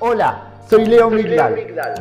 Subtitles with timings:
[0.00, 1.56] Hola, soy Leo Migdal.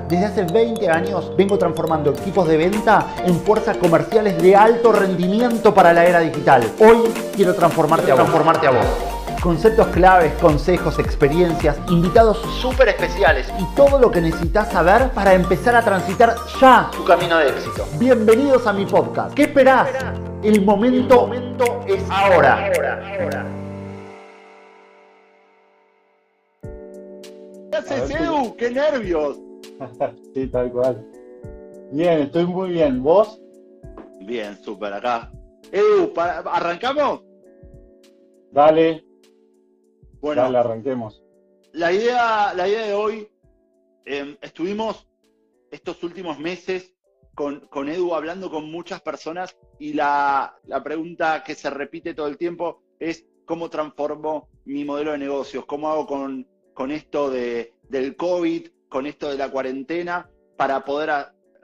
[0.07, 5.73] Desde hace 20 años vengo transformando equipos de venta en fuerzas comerciales de alto rendimiento
[5.73, 6.61] para la era digital.
[6.79, 8.23] Hoy quiero transformarte, a, vos.
[8.25, 8.85] transformarte a vos.
[9.41, 15.75] Conceptos claves, consejos, experiencias, invitados súper especiales y todo lo que necesitas saber para empezar
[15.75, 17.83] a transitar ya tu camino de éxito.
[17.97, 19.33] Bienvenidos a mi podcast.
[19.33, 19.89] ¿Qué esperás?
[20.43, 22.67] El momento, momento es ahora.
[22.67, 23.66] ahora, ahora.
[27.77, 28.55] ¿Qué haces, Edu?
[28.55, 29.39] ¡Qué nervios!
[30.33, 31.07] sí, tal cual.
[31.91, 33.03] Bien, estoy muy bien.
[33.03, 33.39] ¿Vos?
[34.21, 35.31] Bien, súper acá.
[35.71, 37.21] Edu, ¿arrancamos?
[38.51, 39.05] Dale.
[40.21, 41.23] Bueno, Dale, arranquemos.
[41.73, 43.27] La idea, la idea de hoy,
[44.05, 45.07] em, estuvimos
[45.69, 46.95] estos últimos meses
[47.35, 52.25] con, con, Edu hablando con muchas personas y la, la pregunta que se repite todo
[52.25, 56.47] el tiempo es cómo transformo mi modelo de negocios, cómo hago con
[56.77, 61.09] con esto de, del COVID, con esto de la cuarentena, para poder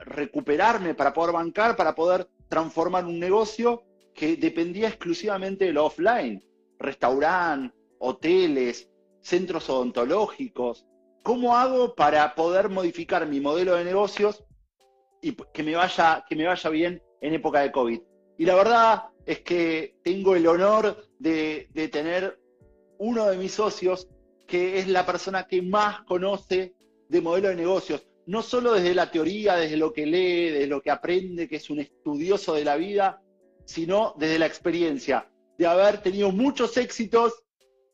[0.00, 6.44] recuperarme, para poder bancar, para poder transformar un negocio que dependía exclusivamente de lo offline,
[6.80, 8.90] restaurante, hoteles,
[9.20, 10.84] centros odontológicos.
[11.22, 14.44] ¿Cómo hago para poder modificar mi modelo de negocios
[15.22, 18.00] y que me vaya, que me vaya bien en época de COVID?
[18.36, 22.40] Y la verdad es que tengo el honor de, de tener
[22.98, 24.08] uno de mis socios
[24.46, 26.74] que es la persona que más conoce
[27.08, 30.80] de modelo de negocios, no solo desde la teoría, desde lo que lee, desde lo
[30.80, 33.22] que aprende, que es un estudioso de la vida,
[33.64, 35.28] sino desde la experiencia,
[35.58, 37.42] de haber tenido muchos éxitos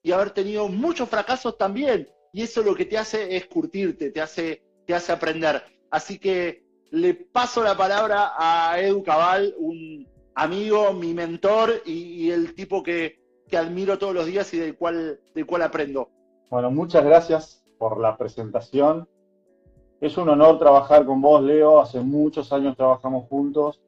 [0.03, 2.09] y haber tenido muchos fracasos también.
[2.33, 5.63] Y eso lo que te hace es curtirte, te hace, te hace aprender.
[5.91, 12.55] Así que le paso la palabra a Edu Cabal, un amigo, mi mentor y, el
[12.55, 16.11] tipo que, que, admiro todos los días y del cual, del cual aprendo.
[16.51, 19.09] Bueno, muchas gracias por la presentación.
[20.01, 21.81] Es un honor trabajar con vos, Leo.
[21.81, 23.81] Hace muchos años trabajamos juntos.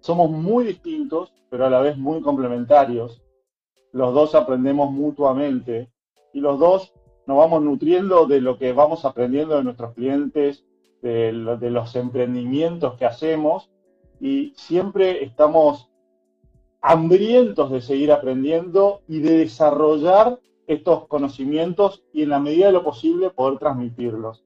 [0.00, 3.22] Somos muy distintos, pero a la vez muy complementarios.
[3.92, 5.90] Los dos aprendemos mutuamente
[6.34, 6.92] y los dos
[7.26, 10.66] nos vamos nutriendo de lo que vamos aprendiendo de nuestros clientes,
[11.00, 13.70] de, los emprendimientos que hacemos
[14.20, 15.88] y siempre estamos
[16.82, 20.38] hambrientos de seguir aprendiendo y de desarrollar
[20.70, 24.44] estos conocimientos y en la medida de lo posible poder transmitirlos.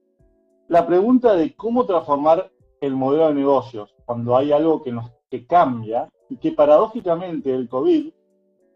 [0.67, 5.45] La pregunta de cómo transformar el modelo de negocios cuando hay algo que nos que
[5.45, 8.11] cambia y que paradójicamente el COVID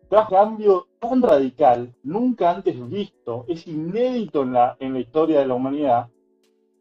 [0.10, 5.40] trae un cambio tan radical, nunca antes visto, es inédito en la, en la historia
[5.40, 6.08] de la humanidad,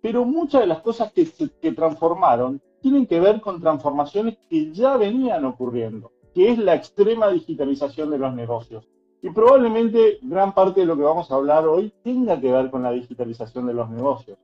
[0.03, 1.27] pero muchas de las cosas que,
[1.62, 7.28] que transformaron tienen que ver con transformaciones que ya venían ocurriendo, que es la extrema
[7.28, 8.87] digitalización de los negocios.
[9.21, 12.83] Y probablemente gran parte de lo que vamos a hablar hoy tenga que ver con
[12.83, 14.39] la digitalización de los negocios.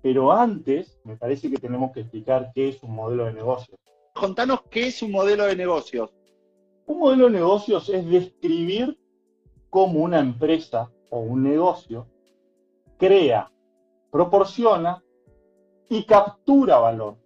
[0.00, 3.78] Pero antes, me parece que tenemos que explicar qué es un modelo de negocios.
[4.14, 6.10] Contanos qué es un modelo de negocios.
[6.86, 8.98] Un modelo de negocios es describir
[9.70, 12.06] cómo una empresa o un negocio
[12.98, 13.50] crea,
[14.10, 15.02] proporciona
[15.88, 17.16] y captura valor.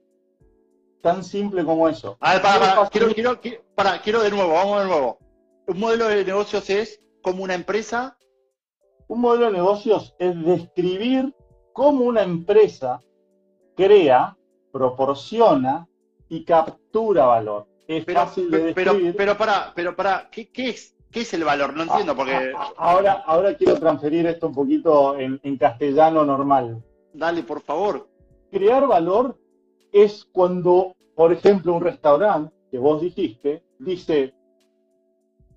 [1.03, 2.17] Tan simple como eso.
[2.21, 3.41] A ver, para, quiero, quiero,
[3.75, 5.26] para, quiero de nuevo, vamos de nuevo
[5.67, 8.17] un modelo de negocios es como una empresa.
[9.09, 11.35] Un modelo de negocios es describir
[11.73, 13.01] cómo una empresa
[13.77, 14.37] crea,
[14.73, 15.89] proporciona
[16.29, 17.67] y captura valor.
[17.87, 19.15] Es pero, fácil de describir.
[19.17, 21.75] Pero, para, pero para, ¿qué, es, ¿qué es el valor?
[21.75, 22.53] No entiendo ah, porque.
[22.57, 26.83] Ah, ahora, ahora quiero transferir esto un poquito en, en castellano normal.
[27.13, 28.09] Dale, por favor.
[28.51, 29.39] Crear valor
[29.93, 34.35] es cuando, por ejemplo, un restaurante, que vos dijiste, dice,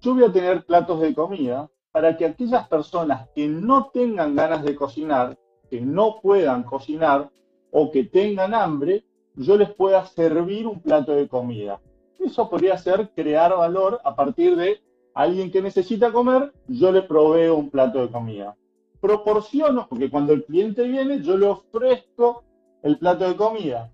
[0.02, 4.64] yo voy a tener platos de comida para que aquellas personas que no tengan ganas
[4.64, 5.38] de cocinar,
[5.70, 7.30] que no puedan cocinar
[7.72, 9.04] o que tengan hambre,
[9.36, 11.80] yo les pueda servir un plato de comida.
[12.20, 14.82] Eso podría ser crear valor a partir de
[15.14, 18.56] alguien que necesita comer, yo le proveo un plato de comida.
[19.02, 22.44] Proporciono, porque cuando el cliente viene, yo le ofrezco
[22.84, 23.92] el plato de comida.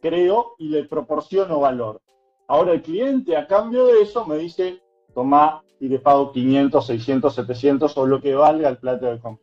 [0.00, 2.00] Creo y le proporciono valor.
[2.48, 4.81] Ahora el cliente a cambio de eso me dice,
[5.14, 9.42] toma y le pago 500, 600, 700 o lo que valga el plato de comida.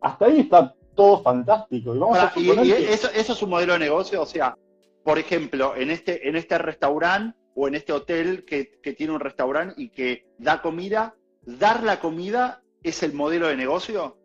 [0.00, 1.94] Hasta ahí está todo fantástico.
[2.36, 4.56] Y, eso, es un modelo de negocio, o sea,
[5.04, 9.20] por ejemplo, en este, en este restaurante o en este hotel que, que tiene un
[9.20, 11.14] restaurante y que da comida,
[11.44, 14.16] dar la comida es el modelo de negocio.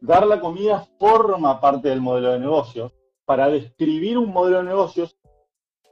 [0.00, 2.92] Dar la comida forma parte del modelo de negocios.
[3.24, 5.17] Para describir un modelo de negocios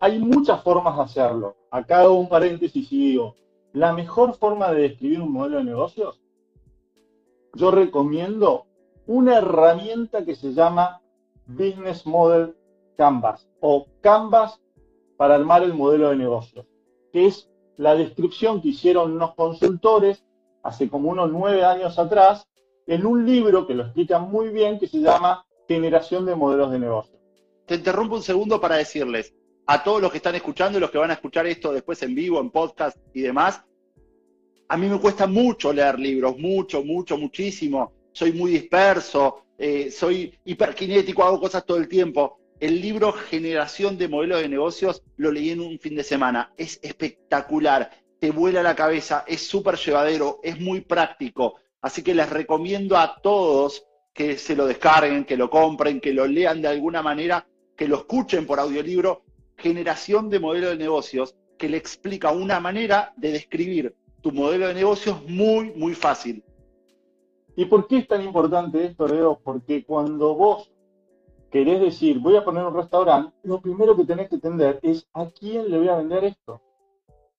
[0.01, 1.57] hay muchas formas de hacerlo.
[1.71, 3.37] Acá hago un paréntesis y digo,
[3.73, 6.21] la mejor forma de describir un modelo de negocios,
[7.55, 8.67] yo recomiendo
[9.07, 11.01] una herramienta que se llama
[11.47, 12.57] Business Model
[12.97, 14.61] Canvas o Canvas
[15.17, 16.67] para armar el modelo de negocio,
[17.13, 20.25] que es la descripción que hicieron unos consultores
[20.63, 22.49] hace como unos nueve años atrás
[22.87, 26.79] en un libro que lo explica muy bien que se llama Generación de Modelos de
[26.79, 27.19] Negocio.
[27.67, 29.35] Te interrumpo un segundo para decirles
[29.67, 32.15] a todos los que están escuchando y los que van a escuchar esto después en
[32.15, 33.63] vivo, en podcast y demás,
[34.69, 37.93] a mí me cuesta mucho leer libros, mucho, mucho, muchísimo.
[38.13, 42.39] Soy muy disperso, eh, soy hiperkinético, hago cosas todo el tiempo.
[42.59, 46.53] El libro Generación de Modelos de Negocios lo leí en un fin de semana.
[46.57, 51.57] Es espectacular, te vuela la cabeza, es súper llevadero, es muy práctico.
[51.81, 56.27] Así que les recomiendo a todos que se lo descarguen, que lo compren, que lo
[56.27, 57.47] lean de alguna manera,
[57.77, 59.26] que lo escuchen por audiolibro.
[59.57, 64.75] Generación de Modelos de Negocios, que le explica una manera de describir tu modelo de
[64.75, 66.45] negocios muy, muy fácil.
[67.57, 69.41] ¿Y por qué es tan importante esto, Leo?
[69.43, 70.71] Porque cuando vos
[71.51, 75.27] querés decir, voy a poner un restaurante, lo primero que tenés que entender es a
[75.31, 76.61] quién le voy a vender esto.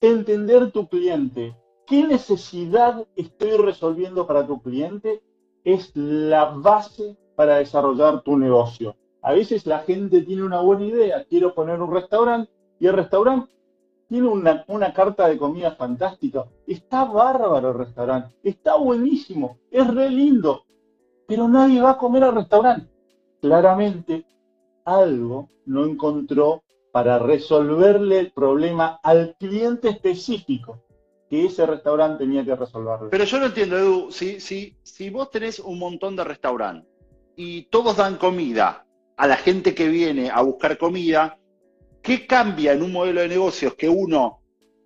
[0.01, 1.55] Entender tu cliente.
[1.85, 5.21] ¿Qué necesidad estoy resolviendo para tu cliente?
[5.63, 8.95] Es la base para desarrollar tu negocio.
[9.27, 13.51] A veces la gente tiene una buena idea, quiero poner un restaurante y el restaurante
[14.07, 16.45] tiene una, carta de comida fantástica.
[16.65, 18.33] Está bárbaro el restaurante.
[18.41, 19.57] Está buenísimo.
[19.69, 20.63] Es re lindo.
[21.27, 22.88] Pero nadie va a comer al restaurante.
[23.41, 24.25] Claramente,
[24.85, 26.63] algo no encontró
[26.94, 30.80] para resolverle el problema al cliente específico
[31.30, 33.09] que ese restaurante tenía que resolverle.
[33.09, 34.09] Pero yo no entiendo, Edu.
[34.09, 36.89] Si, si, si vos tenés un montón de restaurantes
[37.35, 38.86] y todos dan comida
[39.17, 41.37] a la gente que viene a buscar comida,
[42.07, 44.39] ¿Qué cambia en un modelo de negocios que uno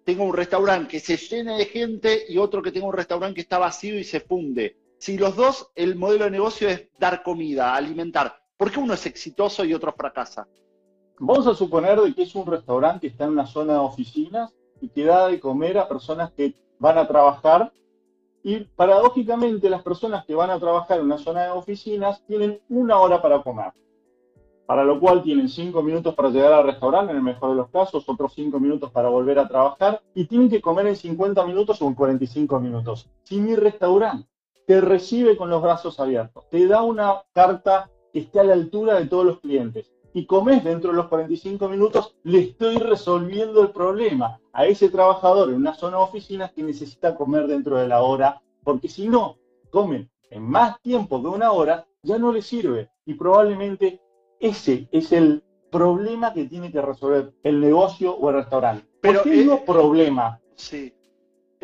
[0.04, 3.42] tenga un restaurante que se llene de gente y otro que tenga un restaurante que
[3.42, 4.75] está vacío y se funde?
[4.98, 9.06] Si los dos, el modelo de negocio es dar comida, alimentar, ¿por qué uno es
[9.06, 10.48] exitoso y otro fracasa?
[11.19, 14.51] Vamos a suponer de que es un restaurante que está en una zona de oficinas
[14.81, 17.72] y que da de comer a personas que van a trabajar
[18.42, 22.98] y paradójicamente las personas que van a trabajar en una zona de oficinas tienen una
[23.00, 23.74] hora para comer
[24.72, 27.70] para lo cual tienen cinco minutos para llegar al restaurante, en el mejor de los
[27.72, 31.82] casos, otros cinco minutos para volver a trabajar, y tienen que comer en 50 minutos
[31.82, 33.10] o en 45 minutos.
[33.24, 34.30] Si mi restaurante
[34.66, 38.98] te recibe con los brazos abiertos, te da una carta que esté a la altura
[38.98, 43.72] de todos los clientes, y comes dentro de los 45 minutos, le estoy resolviendo el
[43.72, 48.04] problema a ese trabajador en una zona de oficinas que necesita comer dentro de la
[48.04, 49.36] hora, porque si no,
[49.70, 54.00] comen en más tiempo de una hora, ya no le sirve y probablemente
[54.42, 58.86] ese es el problema que tiene que resolver el negocio o el restaurante.
[59.00, 60.40] Pero, ¿Por qué digo problema?
[60.56, 60.94] Sí.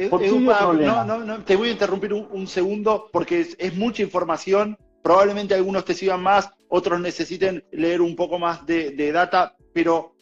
[0.10, 1.04] ¿Por qué digo problema?
[1.04, 4.78] No, no, no, te voy a interrumpir un, segundo porque es, mucha información.
[5.04, 10.16] Probablemente algunos te sigan más, otros necesiten leer un poco más de, data, pero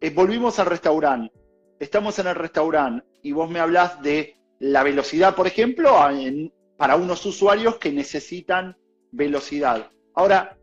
[0.00, 1.32] eh, volvimos al restaurante.
[1.78, 5.96] Estamos en el restaurante y vos me hablas de la velocidad, por ejemplo,
[6.76, 8.76] para unos usuarios que necesitan
[9.10, 9.90] velocidad.
[10.14, 10.56] Ahora,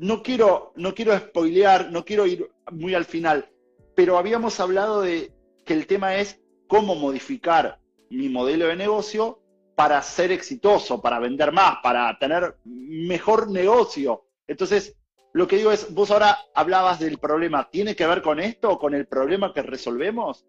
[0.00, 3.50] no quiero, no quiero spoilear, no quiero ir muy al final,
[3.94, 5.30] pero habíamos hablado de
[5.66, 9.40] que el tema es cómo modificar mi modelo de negocio
[9.76, 14.24] para ser exitoso, para vender más, para tener mejor negocio.
[14.46, 14.96] Entonces,
[15.34, 18.94] lo que digo es, vos ahora hablabas del problema, ¿tiene que ver con esto con
[18.94, 20.46] el problema que resolvemos?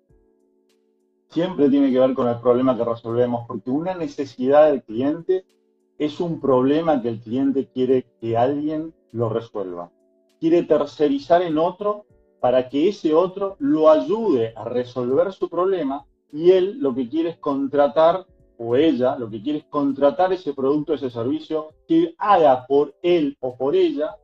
[1.29, 5.43] Siempre tiene que ver con el problema que resolvemos, porque una necesidad del cliente
[5.97, 9.91] es un problema que el cliente quiere que alguien lo resuelva.
[10.39, 12.05] Quiere tercerizar en otro
[12.39, 17.29] para que ese otro lo ayude a resolver su problema y él lo que quiere
[17.29, 18.25] es contratar,
[18.57, 23.37] o ella lo que quiere es contratar ese producto, ese servicio, que haga por él
[23.39, 24.15] o por ella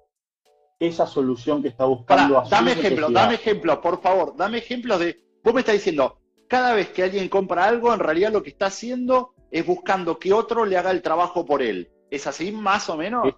[0.80, 2.44] esa solución que está buscando.
[2.50, 6.90] dame ejemplo, dame ejemplo, por favor, dame ejemplos de, vos me estás diciendo, cada vez
[6.90, 10.78] que alguien compra algo, en realidad lo que está haciendo es buscando que otro le
[10.78, 11.92] haga el trabajo por él.
[12.10, 13.34] ¿Es así más o menos?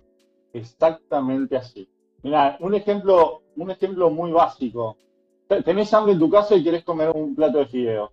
[0.54, 1.90] Exactamente así.
[2.22, 4.98] Mira, un ejemplo, un ejemplo muy básico.
[5.66, 8.12] Tenés hambre en tu casa y querés comer un plato de fideo.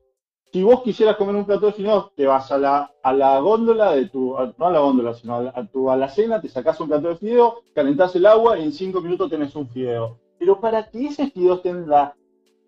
[0.52, 3.92] Si vos quisieras comer un plato de fideo, te vas a la, a la góndola
[3.92, 7.08] de tu, no a la góndola, sino a, la, tu alacena, te sacás un plato
[7.08, 10.18] de fideo, calentás el agua y en cinco minutos tenés un fideo.
[10.38, 12.14] Pero para que ese fideo esté en la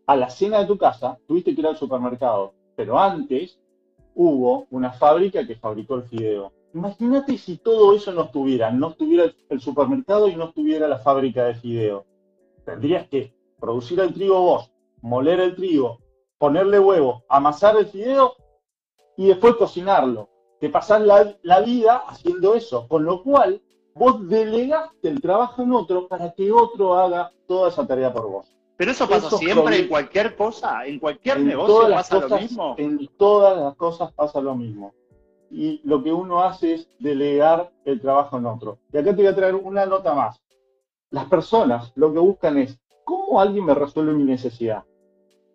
[0.06, 2.52] alacena de tu casa, tuviste que ir al supermercado.
[2.76, 3.58] Pero antes
[4.14, 6.52] hubo una fábrica que fabricó el fideo.
[6.78, 11.44] Imagínate si todo eso no estuviera, no estuviera el supermercado y no estuviera la fábrica
[11.44, 12.06] de fideo.
[12.64, 15.98] Tendrías que producir el trigo vos, moler el trigo,
[16.38, 18.34] ponerle huevo, amasar el fideo
[19.16, 20.28] y después cocinarlo.
[20.60, 23.60] Te pasás la, la vida haciendo eso, con lo cual
[23.98, 28.56] Vos delegaste el trabajo en otro para que otro haga toda esa tarea por vos.
[28.76, 32.74] Pero eso pasa siempre en cualquier cosa, en cualquier negocio pasa lo mismo.
[32.78, 34.94] En todas las cosas pasa lo mismo.
[35.50, 38.78] Y lo que uno hace es delegar el trabajo en otro.
[38.92, 40.42] Y acá te voy a traer una nota más.
[41.10, 44.84] Las personas lo que buscan es, ¿cómo alguien me resuelve mi necesidad?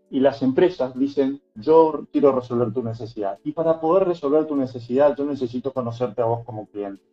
[0.10, 3.40] Y las empresas dicen, yo quiero resolver tu necesidad.
[3.44, 7.04] Y para poder resolver tu necesidad, yo necesito conocerte a vos como cliente.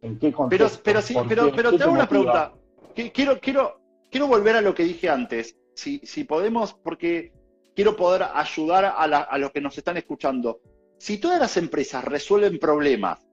[0.00, 0.80] ¿En qué contexto?
[0.82, 2.52] Pero, pero sí, pero, pero te hago una pregunta.
[2.94, 5.56] Quiero, quiero, quiero volver a lo que dije antes.
[5.74, 7.32] Si, si podemos, porque
[7.74, 10.60] quiero poder ayudar a, a los que nos están escuchando.
[11.02, 13.26] Si todas las empresas resuelven problemas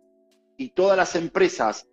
[0.57, 1.87] y todas las empresas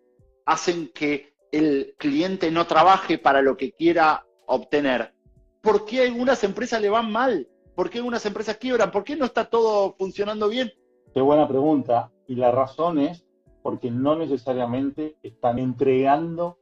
[0.47, 5.13] hacen que el cliente no trabaje para lo que quiera obtener,
[5.61, 7.47] ¿por qué algunas empresas le van mal?
[7.75, 8.91] ¿Por qué algunas empresas quiebran?
[8.91, 10.73] ¿Por qué no está todo funcionando bien?
[11.13, 12.11] Qué buena pregunta.
[12.27, 13.27] Y la razón es
[13.63, 16.57] porque no necesariamente están entregando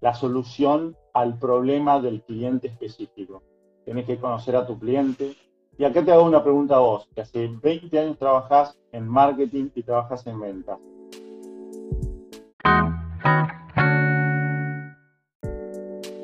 [0.00, 3.44] la solución al problema del cliente específico.
[3.84, 5.36] Tienes que conocer a tu cliente.
[5.78, 9.70] Y acá te hago una pregunta a vos, que hace 20 años trabajas en marketing
[9.74, 10.78] y trabajas en ventas.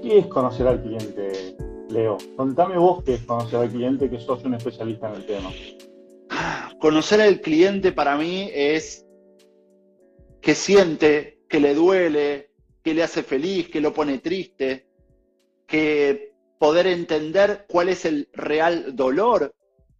[0.02, 1.56] ¿Qué es conocer al cliente,
[1.88, 2.18] Leo?
[2.36, 5.50] Contame vos qué es conocer al cliente, que sos un especialista en el tema.
[6.78, 9.06] Conocer al cliente para mí es
[10.40, 12.52] que siente, que le duele,
[12.82, 14.86] que le hace feliz, que lo pone triste,
[15.66, 16.27] que
[16.58, 19.54] poder entender cuál es el real dolor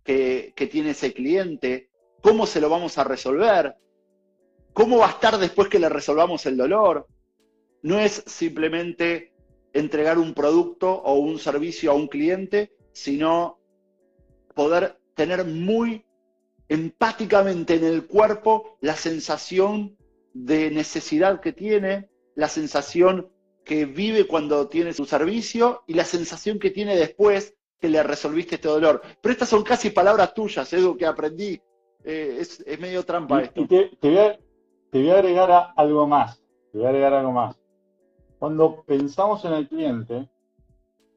[0.05, 1.91] que, tiene ese cliente,
[2.23, 3.77] cómo se lo vamos a resolver,
[4.73, 7.07] cómo va a estar después que le resolvamos el dolor.
[7.83, 9.35] No es simplemente
[9.73, 13.61] entregar un producto o un servicio a un cliente, sino
[14.55, 16.05] poder tener muy
[16.69, 19.97] empáticamente en el cuerpo la sensación
[20.33, 23.31] de necesidad que tiene, la sensación
[23.69, 28.55] que vive cuando tiene su servicio y la sensación que tiene después que le resolviste
[28.55, 29.03] este dolor.
[29.21, 31.61] Pero estas son casi palabras tuyas, Edu, que aprendí.
[32.03, 33.67] Eh, es, medio trampa esto.
[33.69, 34.39] te, voy a,
[34.91, 36.43] te, voy a, agregar algo más.
[36.73, 37.61] Te voy a agregar algo más.
[38.39, 40.31] Cuando pensamos en el cliente,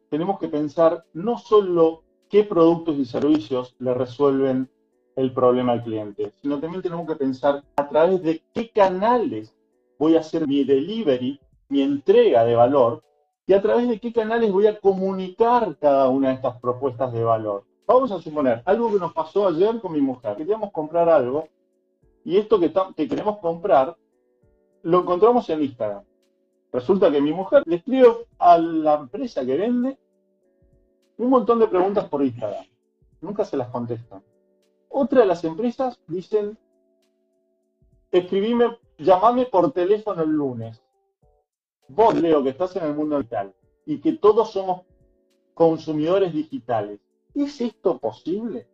[0.09, 4.69] tenemos que pensar no solo qué productos y servicios le resuelven
[5.15, 9.55] el problema al cliente, sino también tenemos que pensar a través de qué canales
[9.97, 11.39] voy a hacer mi delivery,
[11.71, 13.01] mi entrega de valor,
[13.47, 17.23] y a través de qué canales voy a comunicar cada una de estas propuestas de
[17.23, 17.63] valor.
[17.87, 20.35] Vamos a suponer algo que nos pasó ayer con mi mujer.
[20.37, 21.47] Queríamos comprar algo
[22.23, 23.97] y esto que, que queremos comprar
[24.83, 26.03] lo encontramos en Instagram.
[26.71, 29.97] Resulta que mi mujer le escribe a la empresa que vende
[31.17, 32.65] un montón de preguntas por Instagram.
[33.21, 34.23] Nunca se las contestan.
[34.89, 36.57] Otra de las empresas dicen,
[38.11, 40.81] escribime, llamame por teléfono el lunes.
[41.87, 43.53] Vos, Leo, que estás en el mundo digital
[43.85, 44.83] y que todos somos
[45.53, 46.99] consumidores digitales,
[47.33, 48.67] ¿es esto posible?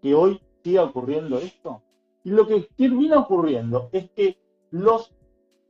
[0.00, 1.82] ¿Que hoy siga ocurriendo esto?
[2.24, 4.38] Y lo que termina ocurriendo es que
[4.70, 5.12] los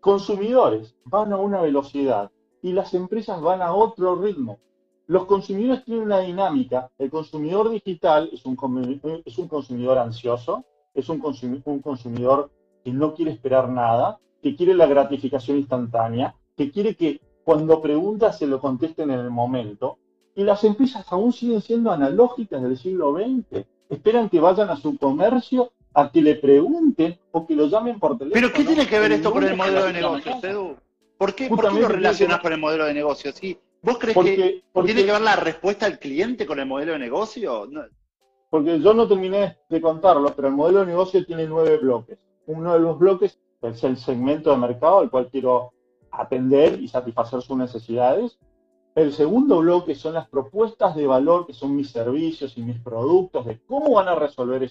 [0.01, 2.31] consumidores van a una velocidad
[2.63, 4.59] y las empresas van a otro ritmo.
[5.07, 6.91] Los consumidores tienen una dinámica.
[6.99, 10.65] El consumidor digital es un, consumidor ansioso,
[10.95, 12.51] es un consumidor
[12.85, 18.33] que no quiere esperar nada, que quiere la gratificación instantánea, que quiere que cuando pregunta
[18.33, 19.99] se lo contesten en el momento.
[20.35, 23.67] Y las empresas aún siguen siendo analógicas del siglo XX.
[23.89, 28.17] Esperan que vayan a su comercio a que le pregunten o que lo llamen por
[28.17, 28.41] teléfono.
[28.41, 30.77] ¿Pero qué tiene que ver esto con el modelo de negocio, Edu?
[31.19, 33.33] ¿Por qué, ¿por qué lo relacionas con el modelo de negocio?
[33.33, 37.01] Sí, ¿Vos crees que tiene que ver la respuesta del cliente con el modelo de
[37.01, 37.69] negocio?
[38.49, 42.19] Porque yo no terminé de contarlo, pero el modelo de negocio tiene nueve bloques.
[42.47, 45.73] Uno de los bloques es el segmento de mercado al cual quiero
[46.13, 48.39] atender y satisfacer sus necesidades.
[48.95, 53.47] El segundo bloque son las propuestas de valor, que son mis servicios y mis productos,
[53.47, 54.63] de cómo van a resolver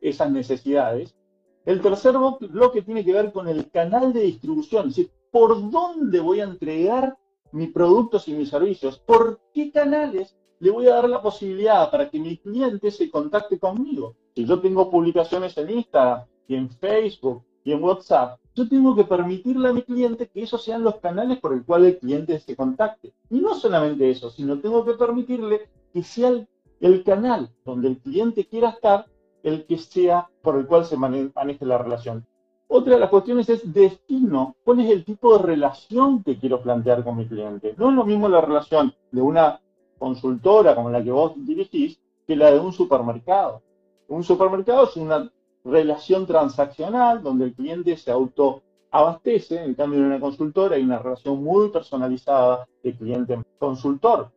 [0.00, 1.16] esas necesidades.
[1.64, 6.20] El tercer bloque tiene que ver con el canal de distribución, es decir, por dónde
[6.20, 7.16] voy a entregar
[7.52, 12.10] mis productos y mis servicios, ¿por qué canales le voy a dar la posibilidad para
[12.10, 14.14] que mi cliente se contacte conmigo?
[14.34, 19.04] Si yo tengo publicaciones en Instagram y en Facebook y en WhatsApp, yo tengo que
[19.04, 22.56] permitirle a mi cliente que esos sean los canales por el cual el cliente se
[22.56, 23.12] contacte.
[23.28, 26.32] Y no solamente eso, sino tengo que permitirle que sea
[26.80, 29.06] el, canal donde el cliente quiera estar
[29.42, 32.26] el que sea por el cual se maneje la relación.
[32.68, 34.56] Otra de las cuestiones es destino.
[34.64, 37.74] ¿Cuál es el tipo de relación que quiero plantear con mi cliente?
[37.76, 39.60] No es lo mismo la relación de una
[39.98, 43.60] consultora como la que vos dirigís que la de un supermercado.
[44.08, 45.30] Un supermercado es una
[45.66, 50.98] relación transaccional donde el cliente se auto abastece, en cambio en una consultora hay una
[50.98, 54.30] relación muy personalizada de cliente-consultor.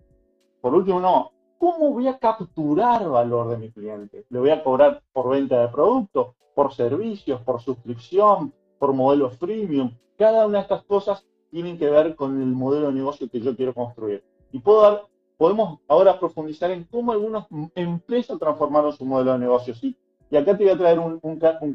[0.60, 4.26] Por último, no, ¿cómo voy a capturar valor de mi cliente?
[4.30, 9.94] ¿Le voy a cobrar por venta de producto, por servicios, por suscripción, por modelos freemium?
[10.18, 13.56] Cada una de estas cosas tienen que ver con el modelo de negocio que yo
[13.56, 14.24] quiero construir.
[14.52, 15.04] Y puedo dar,
[15.38, 17.46] podemos ahora profundizar en cómo algunas
[17.76, 19.74] empresas transformaron su modelo de negocio.
[19.74, 19.96] ¿sí?
[20.32, 21.20] Y acá te voy a traer un,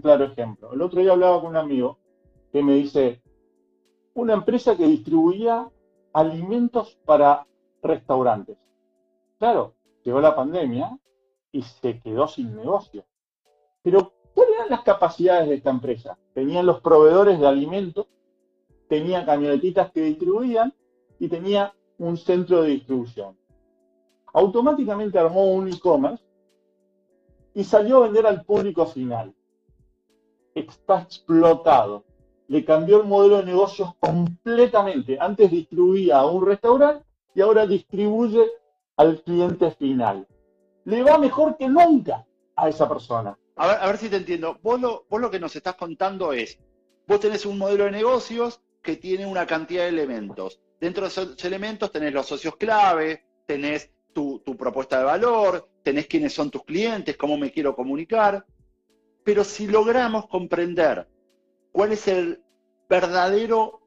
[0.00, 0.73] claro ejemplo.
[0.73, 1.99] El otro día hablaba con un amigo
[2.52, 3.20] que me dice,
[4.14, 5.68] una empresa que distribuía
[6.12, 7.46] alimentos para
[7.82, 8.56] restaurantes.
[9.38, 10.96] Claro, llegó la pandemia
[11.50, 13.04] y se quedó sin negocio.
[13.82, 16.16] Pero, ¿cuáles eran las capacidades de esta empresa?
[16.32, 18.06] Tenían los proveedores de alimentos,
[18.88, 20.73] tenía camionetitas que distribuían
[21.18, 23.37] y tenía un centro de distribución.
[24.32, 26.25] Automáticamente armó un e-commerce
[27.54, 29.32] y salió a vender al público final.
[30.54, 32.04] Está explotado.
[32.49, 35.16] Le cambió el modelo de negocios completamente.
[35.18, 38.44] Antes distribuía a un restaurante y ahora distribuye
[38.96, 40.26] al cliente final.
[40.84, 43.38] Le va mejor que nunca a esa persona.
[43.56, 44.58] A ver, a ver si te entiendo.
[44.62, 46.58] Vos lo, vos lo que nos estás contando es,
[47.06, 50.61] vos tenés un modelo de negocios que tiene una cantidad de elementos.
[50.80, 56.33] Dentro de esos elementos tenés los socios clave, tenés tu, propuesta de valor, tenés quiénes
[56.33, 58.47] son tus clientes, cómo me quiero comunicar.
[59.25, 61.06] Pero si logramos comprender
[61.73, 62.42] cuál es el
[62.88, 63.80] verdadero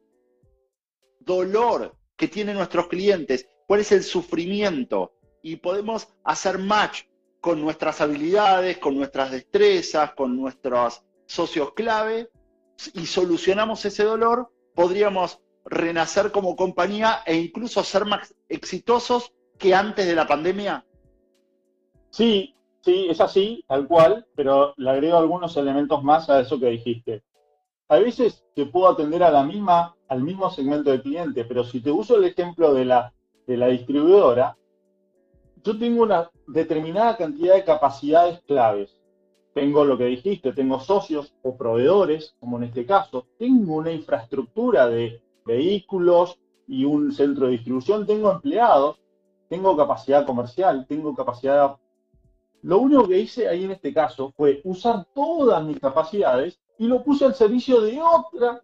[1.19, 7.03] dolor que tienen nuestros clientes cuál es el sufrimiento y podemos hacer match
[7.41, 12.29] con nuestras habilidades, con nuestras destrezas, con nuestros socios clave
[12.93, 20.05] y solucionamos ese dolor, podríamos renacer como compañía e incluso ser más exitosos que antes
[20.05, 20.85] de la pandemia?
[22.09, 26.67] Sí, sí, es así, tal cual, pero le agrego algunos elementos más a eso que
[26.67, 27.23] dijiste.
[27.89, 31.81] A veces te puedo atender a la misma, al mismo segmento de cliente, pero si
[31.81, 33.13] te uso el ejemplo de la
[33.47, 34.57] de la distribuidora,
[35.63, 38.95] yo tengo una determinada cantidad de capacidades claves.
[39.53, 44.87] Tengo lo que dijiste, tengo socios o proveedores, como en este caso, tengo una infraestructura
[44.87, 48.99] de vehículos y un centro de distribución, tengo empleados,
[49.49, 51.77] tengo capacidad comercial, tengo capacidad...
[52.63, 57.03] Lo único que hice ahí en este caso fue usar todas mis capacidades y lo
[57.03, 58.61] puse al servicio de otra,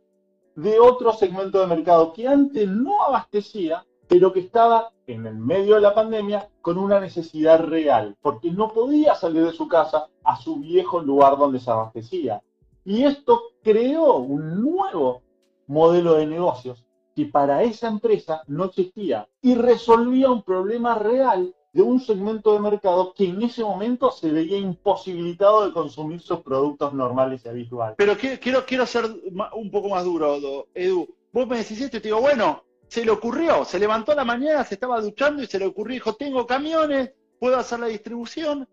[0.55, 5.73] de otro segmento de mercado que antes no abastecía pero que estaba en el medio
[5.73, 10.35] de la pandemia con una necesidad real, porque no podía salir de su casa a
[10.35, 12.41] su viejo lugar donde se abastecía.
[12.85, 15.23] Y esto creó un nuevo
[15.65, 16.82] modelo de negocios
[17.15, 22.59] que para esa empresa no existía y resolvía un problema real de un segmento de
[22.59, 27.95] mercado que en ese momento se veía imposibilitado de consumir sus productos normales y habituales.
[27.97, 29.05] Pero quiero, quiero ser
[29.53, 31.07] un poco más duro, Edu.
[31.31, 34.23] Vos me decís esto y te digo, bueno, se le ocurrió, se levantó a la
[34.23, 38.69] mañana, se estaba duchando y se le ocurrió, dijo, tengo camiones, puedo hacer la distribución.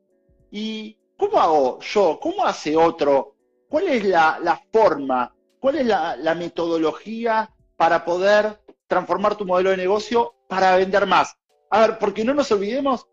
[0.50, 2.18] ¿Y cómo hago yo?
[2.20, 3.34] ¿Cómo hace otro?
[3.66, 5.34] ¿Cuál es la, forma?
[5.58, 7.50] ¿Cuál es la, metodología
[7.80, 11.34] para poder transformar tu modelo de negocio para vender más?
[11.70, 13.08] A ver, porque no nos olvidemos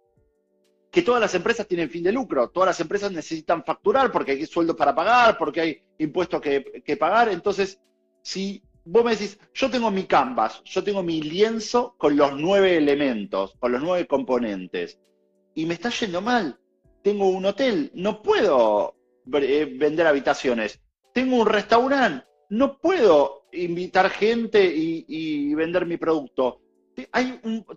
[0.91, 4.45] que todas las empresas tienen fin de lucro, todas las empresas necesitan facturar porque hay
[4.45, 7.30] sueldos para pagar, porque hay impuestos que, que pagar.
[7.30, 7.80] Entonces,
[8.21, 12.75] si vos me decís, yo tengo mi canvas, yo tengo mi lienzo con los nueve
[12.75, 14.99] elementos, con los nueve componentes,
[15.56, 16.60] y me está yendo mal.
[17.03, 18.97] Tengo un hotel, no puedo
[19.32, 20.82] eh, vender habitaciones.
[21.13, 26.60] Tengo un restaurante, no puedo invitar gente y, vender mi producto.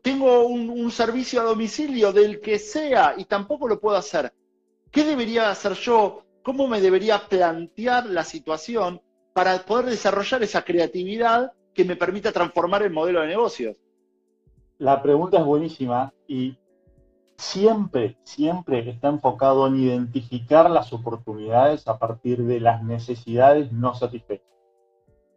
[0.03, 4.33] Tengo un, servicio a domicilio del que sea y tampoco lo puedo hacer.
[4.91, 6.25] ¿Qué debería hacer yo?
[6.43, 9.01] ¿Cómo me debería plantear la situación
[9.33, 13.77] para poder desarrollar esa creatividad que me permita transformar el modelo de negocios?
[14.79, 16.57] La pregunta es buenísima y
[17.37, 24.47] siempre, siempre está enfocado en identificar las oportunidades a partir de las necesidades no satisfechas.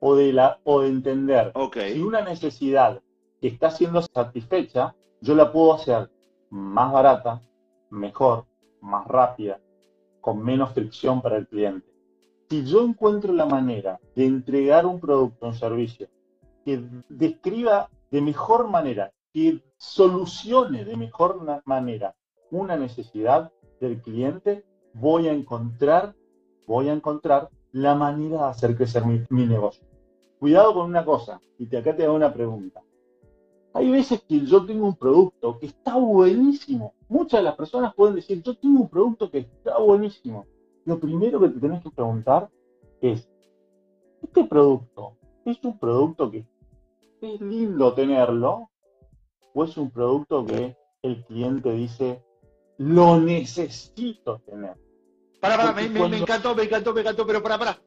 [0.05, 1.53] O de, la, o de entender.
[1.73, 3.01] Si una necesidad
[3.39, 6.09] que está siendo satisfecha, yo la puedo hacer
[6.49, 7.41] más barata,
[7.89, 8.45] mejor,
[8.81, 9.61] más rápida,
[10.19, 11.87] con menos fricción para el cliente.
[12.49, 16.07] Si yo encuentro la manera de entregar un producto un servicio
[16.65, 22.13] que describa de mejor manera, que solucione de mejor manera
[22.51, 26.13] una necesidad del cliente, voy a encontrar,
[26.67, 29.92] voy a encontrar la manera de hacer crecer mi, mi negocio.
[30.43, 32.81] Cuidado con una cosa, y te, acá te hago una pregunta.
[33.73, 36.93] Hay veces que yo tengo un producto que está buenísimo.
[37.07, 40.45] Muchas de las personas pueden decir, yo tengo un producto que está buenísimo
[40.85, 42.49] lo primero que te tenés que preguntar
[43.01, 43.29] es,
[44.21, 46.45] ¿este producto ¿Es un producto que
[47.21, 48.69] es lindo tenerlo?
[49.53, 52.23] ¿O es un producto que el cliente dice,
[52.77, 54.77] lo necesito tener?
[55.41, 57.81] Para, para, me, me, encantó, me encantó, me encantó, pero para, para.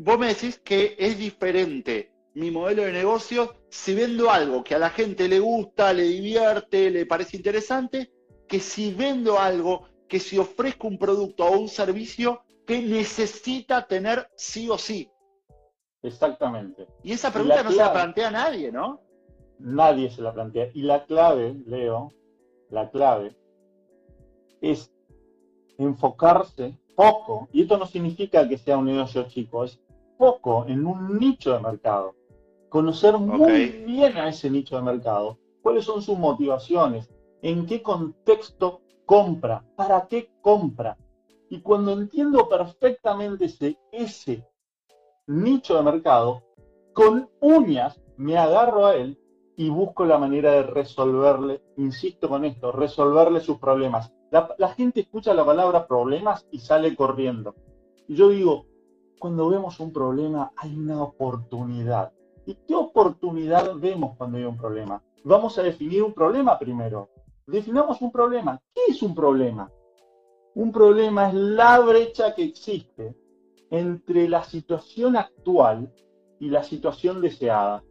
[0.00, 4.78] Vos me decís que es diferente mi modelo de negocio si vendo algo que a
[4.78, 8.12] la gente le gusta, le divierte, le parece interesante,
[8.46, 14.30] que si vendo algo que si ofrezco un producto o un servicio que necesita tener
[14.36, 15.10] sí o sí.
[16.04, 16.86] Exactamente.
[17.02, 19.00] Y esa pregunta no se la plantea nadie, ¿no?
[19.58, 20.70] Nadie se la plantea.
[20.74, 22.12] Y la clave, Leo,
[22.70, 23.36] la clave
[24.60, 24.92] es
[25.76, 29.80] enfocarse poco, y esto no significa que sea un negocio chico, es
[30.18, 32.14] poco en un nicho de mercado.
[32.68, 37.08] Conocer muy bien a ese nicho de mercado, cuáles son sus motivaciones,
[37.40, 40.98] en qué contexto compra, para qué compra.
[41.48, 44.46] Y cuando entiendo perfectamente ese, ese
[45.26, 46.42] nicho de mercado,
[46.92, 49.18] con uñas me agarro a él
[49.56, 54.12] y busco la manera de resolverle, insisto con esto, resolverle sus problemas.
[54.30, 57.54] La, gente escucha la palabra problemas y sale corriendo.
[58.06, 58.66] Y yo digo,
[59.18, 62.12] cuando vemos un problema hay una oportunidad.
[62.46, 65.02] ¿Y qué oportunidad vemos cuando hay un problema?
[65.24, 67.10] Vamos a definir un problema primero.
[67.46, 68.60] Definamos un problema.
[68.74, 69.70] ¿Qué es un problema?
[70.54, 73.14] Un problema es la brecha que existe
[73.70, 75.92] entre la situación actual
[76.40, 77.84] y la situación deseada.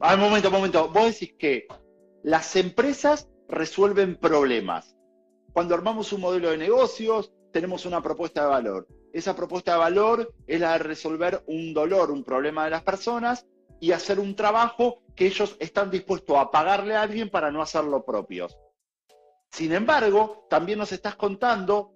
[0.00, 0.88] Ah, un momento, un momento.
[0.88, 1.66] Vos decís que
[2.22, 4.96] las empresas resuelven problemas
[5.52, 8.86] cuando armamos un modelo de negocios, tenemos una propuesta de valor.
[9.12, 13.46] Esa propuesta de valor es la de resolver un dolor, un problema de las personas
[13.80, 18.04] y hacer un trabajo que ellos están dispuestos a pagarle a alguien para no hacerlo
[18.04, 18.56] propios.
[19.50, 21.92] Sin embargo, también nos estás contando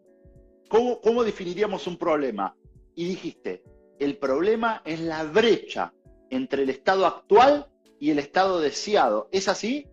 [0.68, 2.57] cómo, cómo definiríamos un problema.
[2.96, 3.62] Y dijiste,
[3.98, 5.92] el problema es la brecha
[6.31, 7.68] entre el estado actual
[8.00, 9.29] y el estado deseado.
[9.31, 9.87] ¿Es así?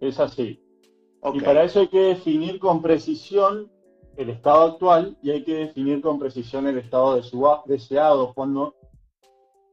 [0.00, 0.60] Es así.
[1.34, 3.70] Y para eso hay que definir con precisión
[4.16, 8.32] el estado actual y hay que definir con precisión el estado de su deseado.
[8.34, 8.74] Cuando,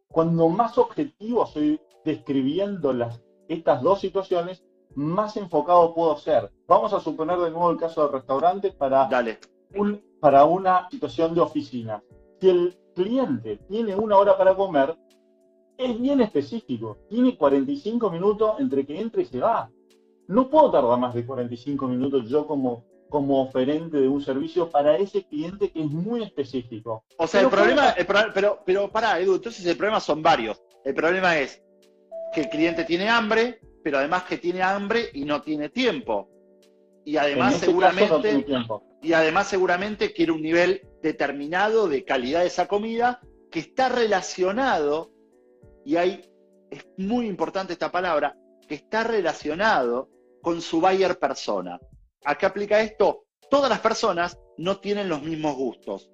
[0.08, 4.64] cuando más objetivo estoy describiendo las, estas dos situaciones,
[4.96, 6.52] más enfocado puedo ser.
[6.68, 9.10] Vamos a suponer de nuevo el caso de restaurantes para,
[10.20, 12.04] para una situación de oficina.
[12.40, 14.98] Si el cliente tiene una hora para comer,
[15.78, 16.98] es bien específico.
[17.08, 19.70] Tiene 45 minutos entre que entra y se va
[20.30, 24.98] no puedo tardar más de 45 minutos yo como, como oferente de un servicio para
[24.98, 27.04] ese cliente que es muy específico.
[27.18, 27.96] O sea, el problema,
[28.34, 30.62] pero, pero para, Edu, entonces el problema son varios.
[30.86, 31.62] El problema es
[32.34, 36.30] que el cliente tiene hambre, pero además que tiene hambre y no tiene tiempo.
[37.06, 38.46] Y además seguramente
[39.02, 45.12] y además seguramente quiere un nivel determinado de calidad de esa comida que está relacionado
[45.86, 46.30] y ahí
[46.70, 50.10] es muy importante esta palabra, que está relacionado
[50.42, 51.80] con su buyer persona.
[52.26, 53.26] ¿A qué aplica esto?
[53.50, 56.12] Todas las personas no tienen los mismos gustos.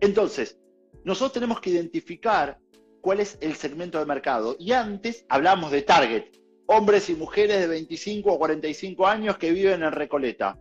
[0.00, 0.58] Entonces,
[1.04, 2.58] nosotros tenemos que identificar
[3.00, 4.56] cuál es el segmento de mercado.
[4.58, 6.24] Y antes hablamos de target,
[6.66, 10.58] hombres y mujeres de 25 o 45 años que viven en Recoleta.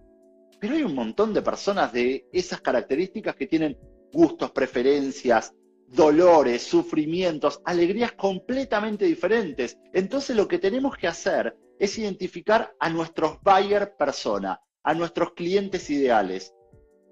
[0.59, 3.77] Pero hay un montón de personas de esas características que tienen
[4.11, 5.53] gustos, preferencias,
[5.87, 9.77] dolores, sufrimientos, alegrías completamente diferentes.
[9.93, 15.89] Entonces lo que tenemos que hacer es identificar a nuestros buyer persona, a nuestros clientes
[15.89, 16.53] ideales.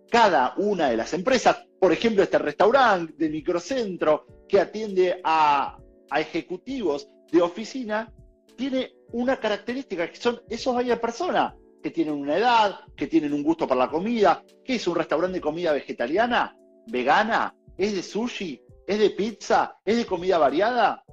[0.10, 5.78] Cada una de las empresas, por ejemplo, este restaurante de microcentro que atiende a,
[6.16, 8.14] ejecutivos de oficina,
[8.56, 13.44] tiene una característica que son esos buyer persona, que tienen una edad, que tienen un
[13.44, 14.42] gusto por la comida.
[14.64, 16.58] ¿Qué es un restaurante de comida vegetariana?
[16.88, 17.54] ¿Vegana?
[17.78, 18.62] ¿Es de sushi?
[18.88, 19.78] ¿Es de pizza?
[19.84, 21.04] ¿Es de comida variada?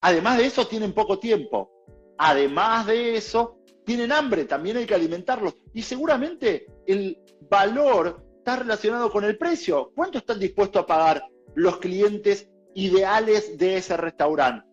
[0.00, 1.70] Además de eso, tienen poco tiempo.
[2.18, 3.55] Además de eso,
[3.86, 5.54] tienen hambre, también hay que alimentarlos.
[5.72, 7.18] Y seguramente el
[7.48, 9.92] valor está relacionado con el precio.
[9.94, 14.66] ¿Cuánto están dispuestos a pagar los clientes ideales de ese restaurante?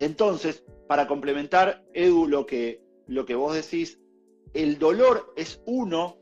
[0.00, 4.00] Entonces, para complementar, Edu, lo que, lo que vos decís,
[4.52, 6.18] el dolor es uno,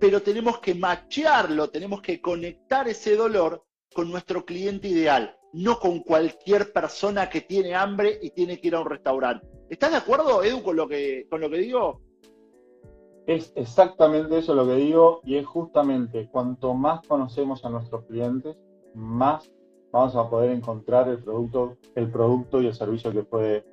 [0.00, 3.64] pero tenemos que machearlo, tenemos que conectar ese dolor
[3.94, 8.74] con nuestro cliente ideal no con cualquier persona que tiene hambre y tiene que ir
[8.74, 9.46] a un restaurante.
[9.68, 12.00] ¿Estás de acuerdo, Edu, con lo que, con lo que digo?
[13.26, 18.56] Es exactamente eso lo que digo y es justamente cuanto más conocemos a nuestros clientes,
[18.94, 19.50] más
[19.92, 23.64] vamos a poder encontrar el producto, el producto y el servicio que puede,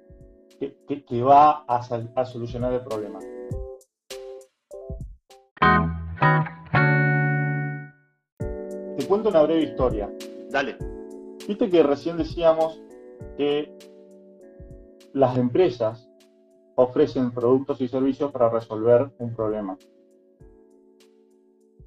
[0.59, 1.77] que, va a,
[2.15, 3.19] a solucionar el problema.
[8.97, 10.11] Te cuento una breve historia.
[10.49, 10.96] Dale.
[11.47, 12.81] Viste que recién decíamos
[13.37, 13.73] que
[15.13, 16.09] las empresas
[16.75, 19.77] ofrecen productos y servicios para resolver un problema.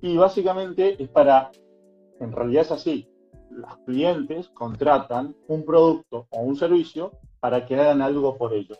[0.00, 1.50] Y básicamente es para,
[2.20, 3.08] en realidad es así,
[3.50, 8.78] los clientes contratan un producto o un servicio para que hagan algo por ellos.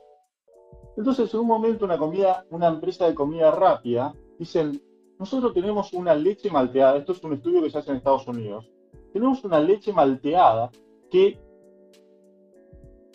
[0.97, 4.83] Entonces, en un momento, una comida, una empresa de comida rápida, dicen,
[5.19, 8.71] nosotros tenemos una leche malteada, esto es un estudio que se hace en Estados Unidos,
[9.13, 10.71] tenemos una leche malteada
[11.11, 11.41] que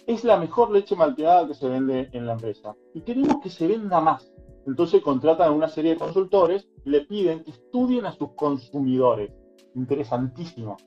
[0.08, 3.68] es la mejor leche malteada que se vende en la empresa y queremos que se
[3.68, 4.32] venda más.
[4.68, 9.32] Entonces contratan a una serie de consultores y le piden que estudien a sus consumidores.
[9.76, 10.78] Interesantísimo.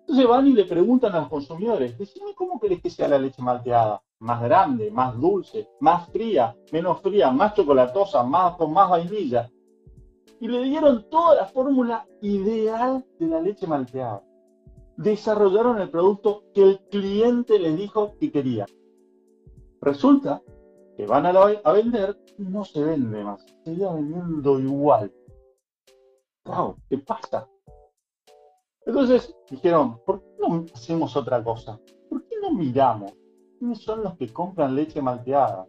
[0.00, 3.42] Entonces van y le preguntan a los consumidores, decime cómo querés que sea la leche
[3.42, 4.02] malteada.
[4.20, 9.50] Más grande, más dulce, más fría, menos fría, más chocolatosa, más con más vainilla.
[10.40, 14.22] Y le dieron toda la fórmula ideal de la leche malteada.
[14.96, 18.66] Desarrollaron el producto que el cliente les dijo que quería.
[19.80, 20.42] Resulta
[20.96, 23.42] que van a, a vender no se vende más.
[23.42, 25.12] Se Seguía vendiendo igual.
[26.44, 26.76] ¡Wow!
[26.88, 27.48] ¿Qué pasa?
[28.86, 31.80] Entonces dijeron, ¿por qué no hacemos otra cosa?
[32.08, 33.12] ¿Por qué no miramos
[33.58, 35.66] quiénes son los que compran leche malteada?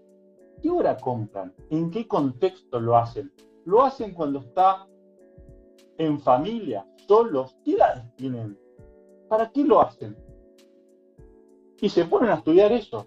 [0.61, 1.53] ¿Qué hora compran?
[1.69, 3.31] ¿En qué contexto lo hacen?
[3.65, 4.87] ¿Lo hacen cuando está
[5.97, 7.55] en familia, solos?
[7.63, 8.59] ¿Qué edades tienen?
[9.35, 10.15] ¿Para qué lo hacen?
[11.81, 13.05] Y se ponen a estudiar eso.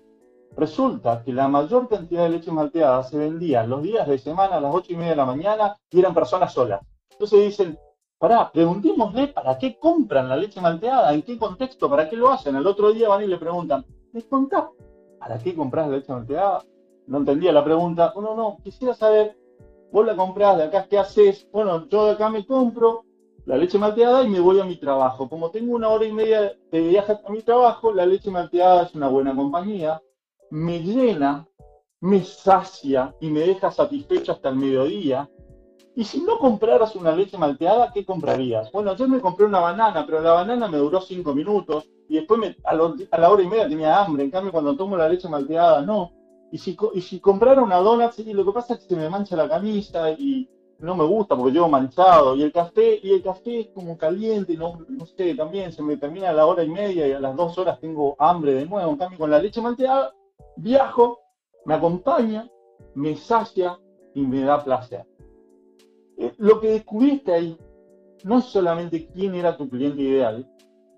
[0.58, 4.60] Resulta que la mayor cantidad de leche malteada se vendía los días de semana a
[4.60, 6.82] las ocho y media de la mañana y eran personas solas.
[7.12, 7.78] Entonces dicen,
[8.18, 12.56] Pará, preguntémosle para qué compran la leche malteada, en qué contexto, para qué lo hacen.
[12.56, 14.64] El otro día van y le preguntan, ¿me contás
[15.18, 16.62] para qué compras la leche malteada?
[17.06, 18.12] No entendía la pregunta.
[18.16, 19.34] No, no, quisiera saber,
[19.90, 21.48] vos la comprás, de acá, ¿qué haces?
[21.52, 23.06] Bueno, yo de acá me compro
[23.48, 25.26] la leche malteada y me voy a mi trabajo.
[25.26, 28.94] Como tengo una hora y media de viaje a mi trabajo, la leche malteada es
[28.94, 30.02] una buena compañía,
[30.50, 31.48] me llena,
[32.00, 35.30] me sacia y me deja satisfecho hasta el mediodía
[35.96, 38.70] y si no compraras una leche malteada, ¿qué comprarías?
[38.70, 42.54] Bueno, yo me compré una banana, pero la banana me duró cinco minutos y después
[42.64, 44.24] a, la hora y media tenía hambre.
[44.24, 46.12] En cambio, cuando tomo la leche malteada, no.
[46.52, 46.76] Y si,
[47.18, 50.94] comprara una donut, lo que pasa es que se me mancha la camisa y no
[50.94, 52.36] me gusta porque llevo manchado.
[52.36, 55.96] Y el café, y el café es como caliente, no, no sé, también se me
[55.96, 58.90] termina a la hora y media y a las dos horas tengo hambre de nuevo.
[58.90, 60.14] En cambio, con la leche malteada,
[60.56, 61.20] viajo,
[61.64, 62.48] me acompaña,
[62.94, 63.78] me sacia
[64.14, 65.06] y me da placer.
[66.16, 67.58] Eh, lo que descubriste ahí
[68.24, 70.48] no es solamente quién era tu cliente ideal,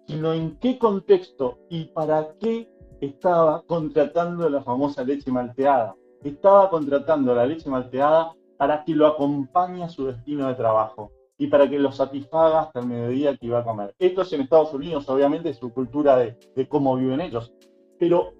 [0.07, 5.95] sino en qué contexto y para qué estaba contratando la famosa leche malteada.
[6.23, 11.47] Estaba contratando la leche malteada para que lo acompañe a su destino de trabajo y
[11.47, 13.95] para que lo satisfaga hasta el mediodía que iba a comer.
[13.99, 17.55] Esto es en Estados Unidos, obviamente, su cultura de, cómo viven ellos.
[17.99, 18.35] Pero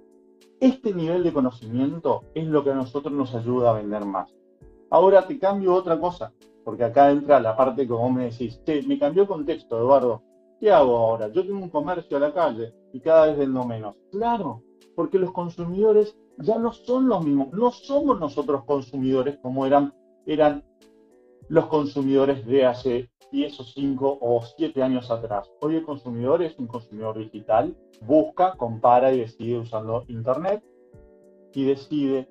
[0.61, 4.37] este nivel de conocimiento es lo que a nosotros nos ayuda a vender más.
[4.91, 6.35] Ahora te cambio otra cosa
[6.67, 10.23] porque acá entra la parte que vos me decís, che, me cambió el contexto, Eduardo,
[10.61, 11.29] ¿qué hago ahora?
[11.29, 13.97] Yo tengo un comercio a la calle y cada vez vendo menos.
[14.11, 14.63] Claro,
[14.95, 19.95] porque los consumidores ya no son los mismos, no somos nosotros consumidores como eran,
[20.33, 20.65] eran
[21.49, 25.51] los consumidores de hace 10 o 5 o 7 años atrás.
[25.61, 30.63] Hoy el consumidor es un consumidor digital, busca, compara y decide usando Internet
[31.53, 32.29] y decide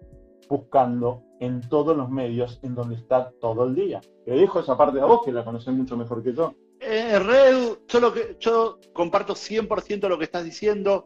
[0.47, 3.99] buscando en todos los medios en donde está todo el día.
[4.25, 6.55] Te dejo esa parte de vos, que la conoces mucho mejor que yo.
[6.79, 11.05] Eh, Red, yo, que, yo comparto 100% lo que estás diciendo.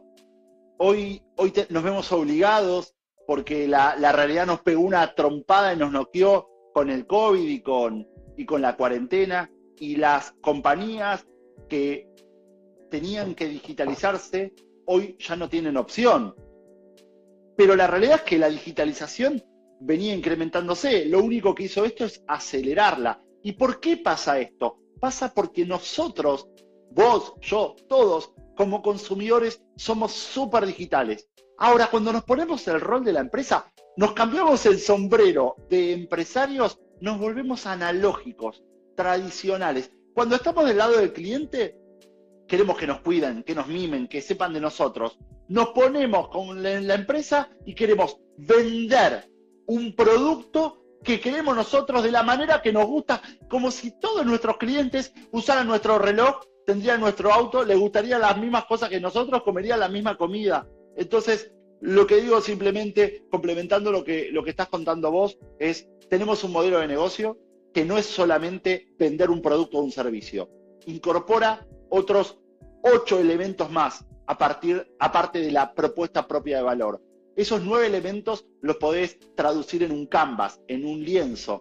[0.78, 2.94] Hoy, hoy nos vemos obligados
[3.26, 7.60] porque la, la, realidad nos pegó una trompada y nos noqueó con el COVID y
[7.60, 8.06] con,
[8.36, 9.50] y con la cuarentena.
[9.78, 11.26] Y las compañías
[11.68, 12.08] que
[12.90, 14.52] tenían que digitalizarse
[14.86, 16.34] hoy ya no tienen opción.
[17.56, 19.42] Pero la realidad es que la digitalización
[19.80, 21.06] venía incrementándose.
[21.06, 23.22] Lo único que hizo esto es acelerarla.
[23.42, 24.78] ¿Y por qué pasa esto?
[25.00, 26.48] Pasa porque nosotros,
[26.90, 31.28] vos, yo, todos, como consumidores, somos súper digitales.
[31.58, 36.78] Ahora, cuando nos ponemos el rol de la empresa, nos cambiamos el sombrero de empresarios,
[37.00, 38.62] nos volvemos analógicos,
[38.96, 39.90] tradicionales.
[40.14, 41.76] Cuando estamos del lado del cliente,
[42.46, 45.18] queremos que nos cuiden, que nos mimen, que sepan de nosotros.
[45.48, 49.28] Nos ponemos con la empresa y queremos vender
[49.66, 54.56] un producto que queremos nosotros de la manera que nos gusta, como si todos nuestros
[54.56, 59.80] clientes usaran nuestro reloj, tendrían nuestro auto, les gustaría las mismas cosas que nosotros, comerían
[59.80, 60.66] la misma comida.
[60.96, 61.52] Entonces,
[61.84, 66.52] lo que digo simplemente, complementando lo que, lo que estás contando vos, es, tenemos un
[66.52, 67.38] modelo de negocio
[67.74, 70.48] que no es solamente vender un producto o un servicio,
[70.86, 72.40] incorpora otros
[72.82, 77.02] ocho elementos más a partir, aparte de la propuesta propia de valor.
[77.36, 81.60] Esos nueve elementos los podés traducir en un canvas, en un lienzo.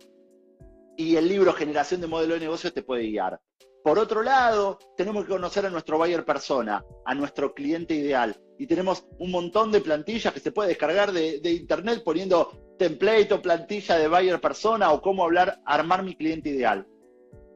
[0.96, 3.42] Y el libro Generación de Modelo de Negocios te puede guiar.
[3.84, 8.40] Por otro lado, tenemos que conocer a nuestro buyer persona, a nuestro cliente ideal.
[8.58, 13.42] Y tenemos un montón de plantillas que se puede descargar de, internet poniendo template o
[13.42, 16.88] plantilla de buyer persona o cómo hablar, armar mi cliente ideal.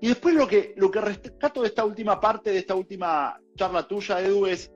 [0.01, 3.87] Y después lo que, lo que rescato de esta última parte, de esta última charla
[3.87, 4.71] tuya, Edu, es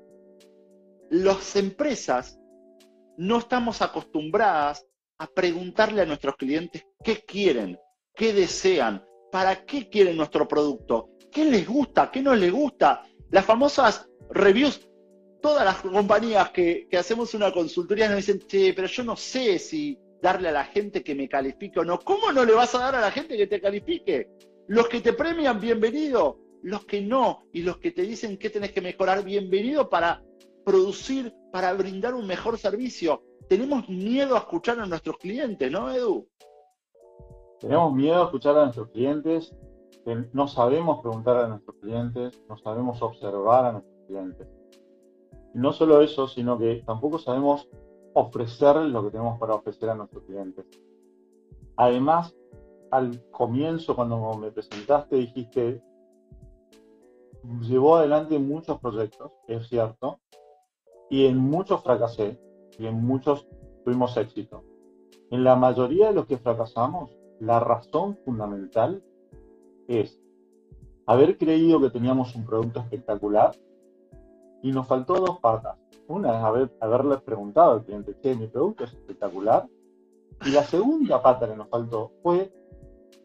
[1.09, 2.39] las empresas
[3.17, 4.87] no estamos acostumbradas
[5.19, 7.77] a preguntarle a nuestros clientes qué quieren,
[8.15, 13.03] qué desean, para qué quieren nuestro producto, qué les gusta, qué no les gusta.
[13.29, 14.87] Las famosas reviews,
[15.41, 19.97] todas las compañías que, hacemos una consultoría nos dicen, che, pero yo no sé si
[20.21, 21.99] darle a la gente que me califique o no.
[21.99, 24.29] ¿Cómo no le vas a dar a la gente que te califique?
[24.67, 26.37] Los que te premian, bienvenido.
[26.63, 30.23] Los que no y los que te dicen que tenés que mejorar, bienvenido para
[30.63, 33.23] producir, para brindar un mejor servicio.
[33.49, 36.29] Tenemos miedo a escuchar a nuestros clientes, ¿no, Edu?
[37.59, 39.55] Tenemos miedo a escuchar a nuestros clientes,
[40.33, 44.47] no sabemos preguntar a nuestros clientes, no sabemos observar a nuestros clientes.
[45.53, 47.69] Y no solo eso, sino que tampoco sabemos
[48.13, 50.65] ofrecer lo que tenemos para ofrecer a nuestros clientes.
[51.77, 52.35] Además,
[52.91, 55.81] al comienzo, cuando me presentaste, dijiste,
[57.61, 60.19] llevó adelante muchos proyectos, es cierto,
[61.09, 62.39] y en muchos fracasé,
[62.77, 63.47] y en muchos
[63.83, 64.63] tuvimos éxito.
[65.29, 69.03] En la mayoría de los que fracasamos, la razón fundamental
[69.99, 70.19] es
[71.05, 73.51] haber creído que teníamos un producto espectacular
[74.61, 75.77] y nos faltó dos patas.
[76.07, 79.67] Una es haber, haberle preguntado al cliente, que mi producto es espectacular.
[80.45, 82.51] Y la segunda pata que nos faltó fue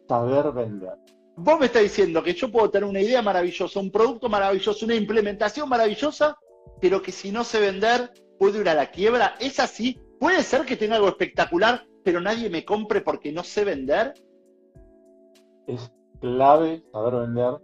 [0.08, 0.96] saber vender.
[1.36, 4.94] Vos me estás diciendo que yo puedo tener una idea maravillosa, un producto maravilloso, una
[4.94, 6.36] implementación maravillosa,
[6.80, 9.34] pero que si no sé vender, puedo ir a la quiebra.
[9.40, 10.00] ¿Es así?
[10.18, 14.14] ¿Puede ser que tenga algo espectacular, pero nadie me compre porque no sé vender?
[15.66, 17.60] Es clave saber vender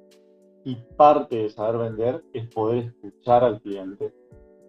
[0.65, 4.15] y parte de saber vender es poder escuchar al cliente,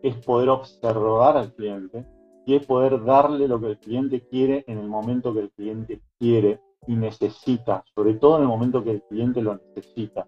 [0.01, 2.05] es poder observar al cliente
[2.45, 6.01] y es poder darle lo que el cliente quiere en el momento que el cliente
[6.19, 10.27] quiere y necesita, sobre todo en el momento que el cliente lo necesita.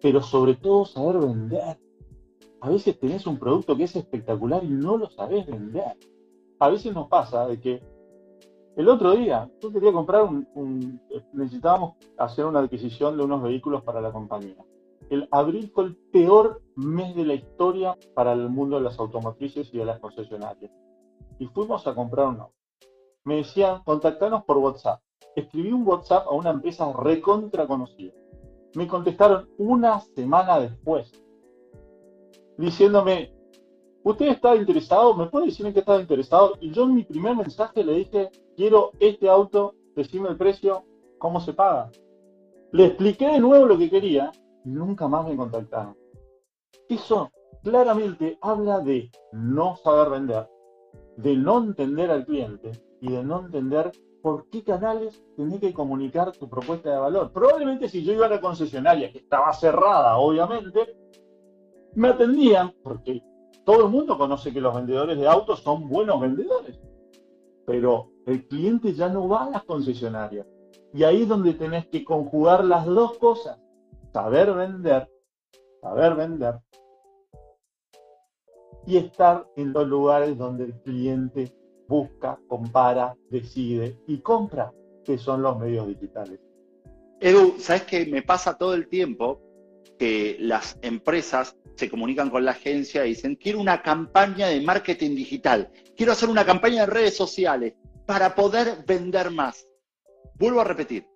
[0.00, 1.78] Pero sobre todo saber vender.
[2.60, 5.96] A veces tenés un producto que es espectacular y no lo sabés vender.
[6.60, 7.82] A veces nos pasa de que
[8.76, 11.00] el otro día yo quería comprar un,
[11.32, 14.56] necesitábamos hacer una adquisición de unos vehículos para la compañía.
[15.10, 19.68] El abril fue el peor mes de la historia para el mundo de las automotrices
[19.72, 20.72] y de las concesionarias.
[21.38, 22.52] Y fuimos a comprar uno.
[23.24, 25.00] Me decían, contactanos por WhatsApp
[25.34, 28.12] escribí un WhatsApp a una empresa recontra conocida.
[28.74, 31.12] Me contestaron una semana después,
[32.56, 33.34] diciéndome,
[34.02, 35.14] ¿usted está interesado?
[35.14, 36.56] ¿Me puede decir en qué está interesado?
[36.60, 40.84] Y yo en mi primer mensaje le dije, quiero este auto, decime el precio,
[41.18, 41.90] cómo se paga.
[42.72, 44.32] Le expliqué de nuevo lo que quería
[44.64, 45.96] y nunca más me contactaron.
[46.88, 47.30] Eso
[47.62, 50.48] claramente habla de no saber vender,
[51.16, 56.32] de no entender al cliente y de no entender por qué canales tenés que comunicar
[56.32, 57.32] tu propuesta de valor.
[57.32, 60.96] Probablemente si yo iba a la concesionaria, que estaba cerrada, obviamente,
[61.94, 63.22] me atendían, porque
[63.64, 66.80] todo el mundo conoce que los vendedores de autos son buenos vendedores,
[67.66, 70.46] pero el cliente ya no va a las concesionarias.
[70.94, 73.58] Y ahí es donde tenés que conjugar las dos cosas,
[74.12, 75.10] saber vender,
[75.80, 76.60] saber vender,
[78.86, 81.54] y estar en los lugares donde el cliente
[81.88, 84.72] busca, compara, decide y compra,
[85.04, 86.40] que son los medios digitales.
[87.20, 89.40] Edu, ¿sabes qué me pasa todo el tiempo?
[89.98, 95.14] Que las empresas se comunican con la agencia y dicen, quiero una campaña de marketing
[95.14, 97.74] digital, quiero hacer una campaña de redes sociales
[98.12, 99.66] para poder vender más.
[100.34, 101.06] Vuelvo a repetir,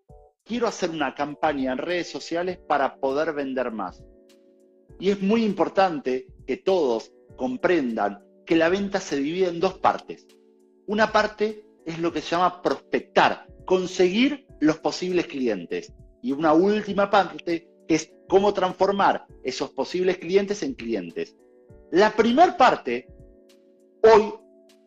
[0.46, 4.02] quiero hacer una campaña en redes sociales para poder vender más.
[4.98, 10.26] Y es muy importante que todos comprendan que la venta se divide en dos partes.
[10.86, 15.92] Una parte es lo que se llama prospectar, conseguir los posibles clientes.
[16.22, 21.36] Y una última parte es cómo transformar esos posibles clientes en clientes.
[21.90, 23.06] La primera parte
[24.02, 24.32] hoy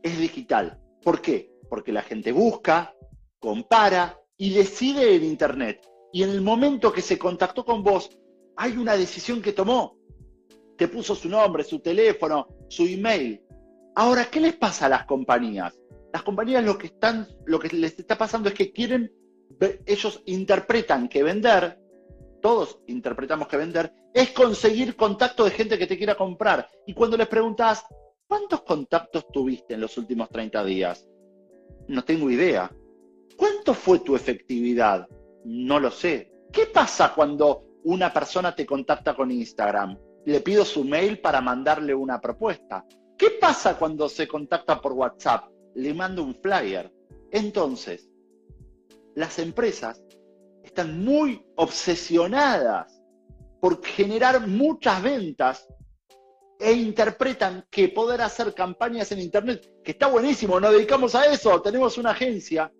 [0.02, 0.82] es digital.
[1.04, 1.59] ¿Por qué?
[1.70, 2.96] Porque la gente busca,
[3.40, 5.88] compara y decide en Internet.
[6.12, 8.10] Y en el momento que se contactó con vos,
[8.56, 9.98] hay una decisión que tomó.
[10.78, 13.42] Te puso su nombre, su teléfono, su email.
[13.96, 15.80] Ahora, ¿qué les pasa a las compañías?
[16.12, 19.14] las compañías lo que están, lo que les está pasando es que quieren,
[19.86, 21.78] ellos interpretan que vender
[22.42, 26.68] todos interpretamos que vender, es conseguir contacto de gente que te quiera comprar.
[26.86, 27.84] Y cuando les preguntas,
[28.28, 31.08] ¿cuántos contactos tuviste en los últimos 30 días?
[31.90, 32.72] No tengo idea.
[33.36, 35.08] ¿Cuánto fue tu efectividad?
[35.46, 36.32] No lo sé.
[36.54, 39.98] ¿Qué pasa cuando una persona te contacta con Instagram?
[40.26, 42.86] Le pido su mail para mandarle una propuesta.
[43.18, 45.50] ¿Qué pasa cuando se contacta por WhatsApp?
[45.74, 46.94] Le mando un flyer.
[47.32, 48.08] Entonces,
[49.16, 50.04] las empresas
[50.64, 53.02] están muy obsesionadas
[53.60, 55.68] por generar muchas ventas
[56.60, 61.62] e interpretan que poder hacer campañas en Internet, que está buenísimo, nos dedicamos a eso,
[61.62, 62.72] tenemos una agencia,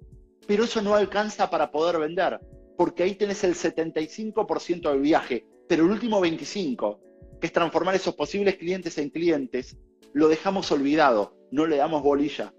[0.46, 2.42] pero eso no alcanza para poder vender,
[2.78, 7.00] porque ahí tenés el 75% del viaje, pero el último 25%,
[7.40, 9.78] que es transformar esos posibles clientes en clientes,
[10.12, 12.54] lo dejamos olvidado, no le damos bolilla.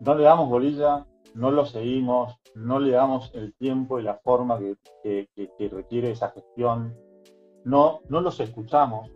[0.00, 1.04] No le damos bolilla,
[1.34, 4.60] no lo seguimos, no le damos el tiempo y la forma
[5.02, 5.28] que,
[5.70, 6.96] requiere esa gestión,
[7.64, 9.10] no, no los escuchamos.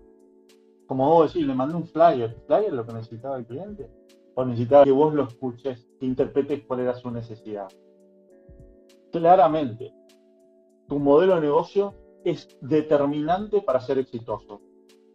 [0.87, 3.91] Como vos decís, le mandé un flyer, ¿flyer lo que necesitaba el cliente?
[4.35, 7.69] ¿O necesitaba que vos lo escuches, que interpretes cuál era su necesidad?
[9.11, 9.93] Claramente,
[10.89, 14.61] tu modelo de negocio es determinante para ser exitoso.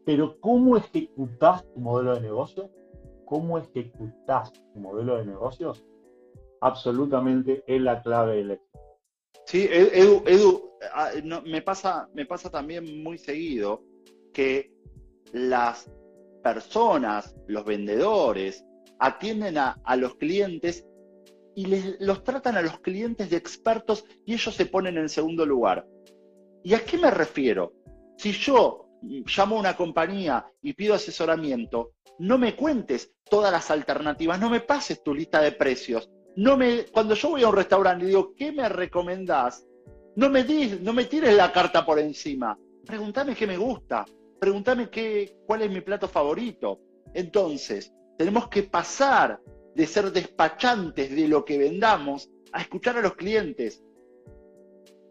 [0.06, 2.70] Pero ¿cómo ejecutas tu modelo de negocio?
[3.26, 5.86] ¿Cómo ejecutas tu modelo de negocios?
[6.62, 8.80] absolutamente es la clave del éxito.
[9.46, 11.10] Sí, Edu, Edu ah,
[11.46, 13.84] me, pasa, me pasa también muy seguido
[14.32, 14.71] que
[15.34, 15.90] las
[16.44, 18.66] personas, los vendedores,
[19.00, 20.86] atienden a, los clientes
[21.56, 25.46] y les, los tratan a los clientes de expertos y ellos se ponen en segundo
[25.46, 25.86] lugar.
[26.64, 27.74] ¿Y a qué me refiero?
[28.18, 34.40] Si yo llamo a una compañía y pido asesoramiento, no me cuentes todas las alternativas,
[34.40, 38.06] no me pases tu lista de precios, no me, cuando yo voy a un restaurante
[38.06, 39.66] y digo, ¿qué me recomendás?
[40.16, 40.44] No me,
[40.82, 42.58] no me tires la carta por encima.
[42.86, 44.06] Pregúntame qué me gusta.
[44.42, 46.80] Pregúntame qué, cuál es mi plato favorito.
[47.14, 49.40] Entonces, tenemos que pasar
[49.76, 53.84] de ser despachantes de lo que vendamos a escuchar a los clientes.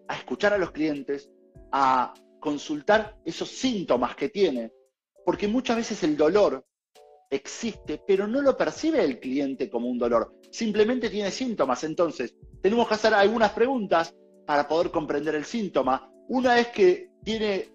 [0.09, 1.31] A escuchar a los clientes,
[1.71, 4.73] a consultar esos síntomas que tiene.
[5.25, 6.67] Porque muchas veces el dolor
[7.31, 11.85] existe, pero no lo percibe el cliente como un dolor, simplemente tiene síntomas.
[11.85, 14.13] Entonces, tenemos que hacer algunas preguntas
[14.45, 16.13] para poder comprender el síntoma.
[16.27, 17.71] Una vez que tiene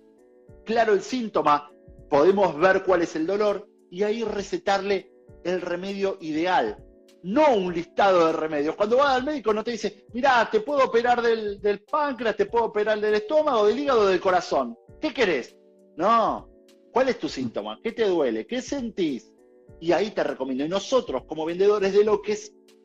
[0.65, 1.71] claro el síntoma,
[2.09, 5.11] podemos ver cuál es el dolor y ahí recetarle
[5.43, 6.77] el remedio ideal.
[7.23, 8.75] No un listado de remedios.
[8.75, 12.45] Cuando vas al médico no te dice, mira, te puedo operar del, del páncreas, te
[12.45, 14.77] puedo operar del estómago, del hígado, del corazón.
[15.01, 15.55] ¿Qué querés?
[15.97, 16.49] No.
[16.91, 17.79] ¿Cuál es tu síntoma?
[17.81, 18.45] ¿Qué te duele?
[18.45, 19.31] ¿Qué sentís?
[19.79, 20.65] Y ahí te recomiendo.
[20.65, 22.37] Y nosotros, como vendedores de lo que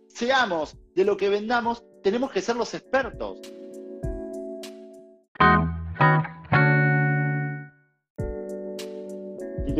[0.09, 3.39] seamos, de lo que vendamos, tenemos que ser los expertos.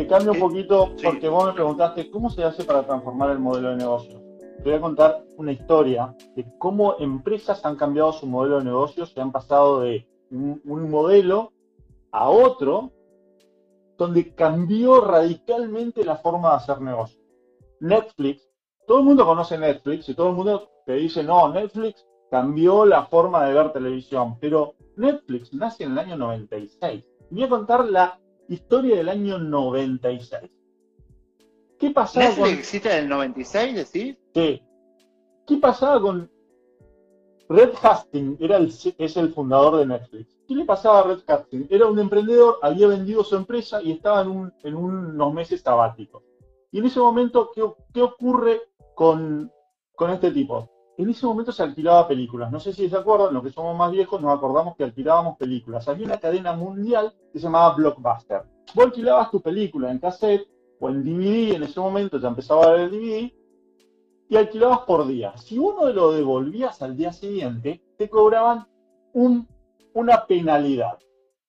[0.01, 3.69] Te cambio un poquito porque vos me preguntaste cómo se hace para transformar el modelo
[3.69, 4.19] de negocio.
[4.57, 9.05] Te voy a contar una historia de cómo empresas han cambiado su modelo de negocio,
[9.05, 11.53] se han pasado de un modelo
[12.11, 12.91] a otro
[13.95, 17.21] donde cambió radicalmente la forma de hacer negocio.
[17.79, 18.49] Netflix,
[18.87, 23.05] todo el mundo conoce Netflix y todo el mundo te dice, no, Netflix cambió la
[23.05, 27.05] forma de ver televisión, pero Netflix nace en el año 96.
[27.29, 30.49] Voy a contar la historia del año 96.
[31.79, 32.59] ¿Qué pasaba ¿Netflix con...
[32.59, 34.17] existe en el 96, decís?
[34.33, 34.63] Sí.
[35.47, 36.29] ¿Qué pasaba con
[37.49, 38.39] Red Hastings?
[38.39, 40.37] Era es el fundador de Netflix.
[40.47, 41.71] ¿Qué le pasaba a Red Hastings?
[41.71, 46.23] Era un emprendedor, había vendido su empresa y estaba en, unos meses sabáticos.
[46.71, 48.61] Y en ese momento, ¿qué, ocurre
[48.95, 49.51] con,
[50.13, 50.69] este tipo?
[50.97, 52.51] En ese momento se alquilaba películas.
[52.51, 55.87] No sé si se acuerdan, los que somos más viejos nos acordamos que alquilábamos películas.
[55.87, 58.43] Había una cadena mundial que se llamaba Blockbuster.
[58.75, 60.47] Vos alquilabas tu película en cassette
[60.79, 63.33] o en DVD, en ese momento ya empezaba a ver el DVD,
[64.29, 65.35] y alquilabas por día.
[65.37, 68.67] Si uno lo devolvías al día siguiente, te cobraban
[69.13, 69.47] un
[69.93, 70.97] una penalidad.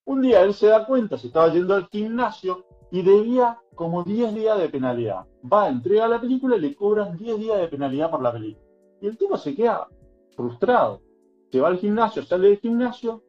[0.05, 4.35] Un día él se da cuenta, se estaba yendo al gimnasio y debía como 10
[4.35, 5.25] días de penalidad.
[5.51, 8.62] Va, entrega la película y le cobran 10 días de penalidad por la película.
[9.03, 9.87] Y el tipo se queda
[10.35, 11.03] frustrado.
[11.51, 13.21] Se va al gimnasio, sale del gimnasio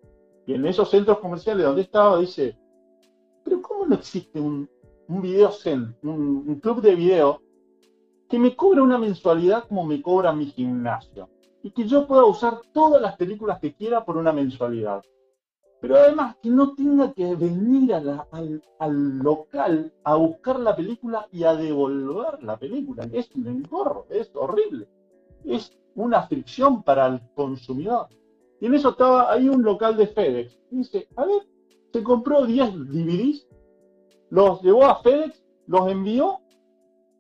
[0.47, 2.57] y en esos centros comerciales donde estaba dice,
[3.45, 4.66] pero ¿cómo no existe un,
[5.09, 5.51] video
[6.03, 7.43] un, un club de video
[8.31, 11.29] que me cobra una mensualidad como me cobra mi gimnasio?
[11.64, 15.03] y que yo pueda usar todas las películas que quiera por una mensualidad.
[15.81, 21.55] Pero además que no tenga que venir al, local a buscar la película y a
[21.55, 23.09] devolver la película.
[23.11, 24.89] Es un engorro, es horrible.
[25.45, 28.09] Es una fricción para el consumidor.
[28.61, 30.59] Y en eso estaba ahí un local de FedEx.
[30.70, 31.42] Y dice, a ver,
[31.92, 33.47] se compró 10 DVDs,
[34.30, 36.40] los llevó a FedEx, los envió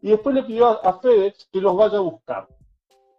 [0.02, 2.48] y después le pidió a FedEx que los vaya a buscar.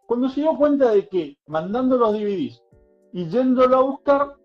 [0.05, 2.61] Cuando se dio cuenta de que mandando los DVDs
[3.13, 4.35] y yéndolo a buscar,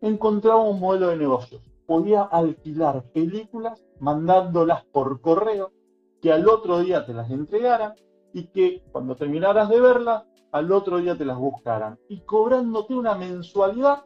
[0.00, 1.62] encontraba un modelo de negocios.
[1.86, 5.72] Podía alquilar películas mandándolas por correo,
[6.20, 7.94] que al otro día te las entregaran
[8.32, 11.98] y que cuando terminaras de verlas, al otro día te las buscaran.
[12.08, 14.04] Y cobrándote una mensualidad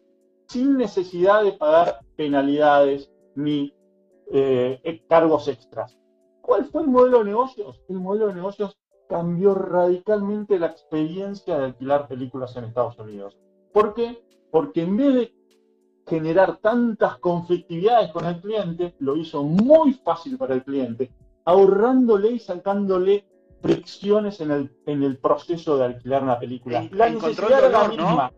[0.49, 3.75] sin necesidad de pagar penalidades ni
[4.31, 5.99] eh, cargos extras.
[6.41, 7.81] ¿Cuál fue el modelo de negocios?
[7.89, 8.77] El modelo de negocios
[9.09, 13.39] cambió radicalmente la experiencia de alquilar películas en Estados Unidos.
[13.73, 14.23] ¿Por qué?
[14.51, 15.35] Porque en vez de
[16.07, 21.13] generar tantas conflictividades con el cliente, lo hizo muy fácil para el cliente,
[21.45, 23.27] ahorrándole y sacándole
[23.65, 26.87] fricciones en el, en el proceso de alquilar una película.
[26.93, 28.33] la necesidad era la misma.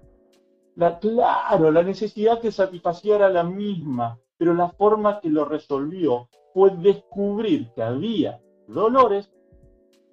[0.76, 6.28] La, claro, la necesidad que satisfacía era la misma, pero la forma que lo resolvió
[6.54, 9.32] fue descubrir que había dolores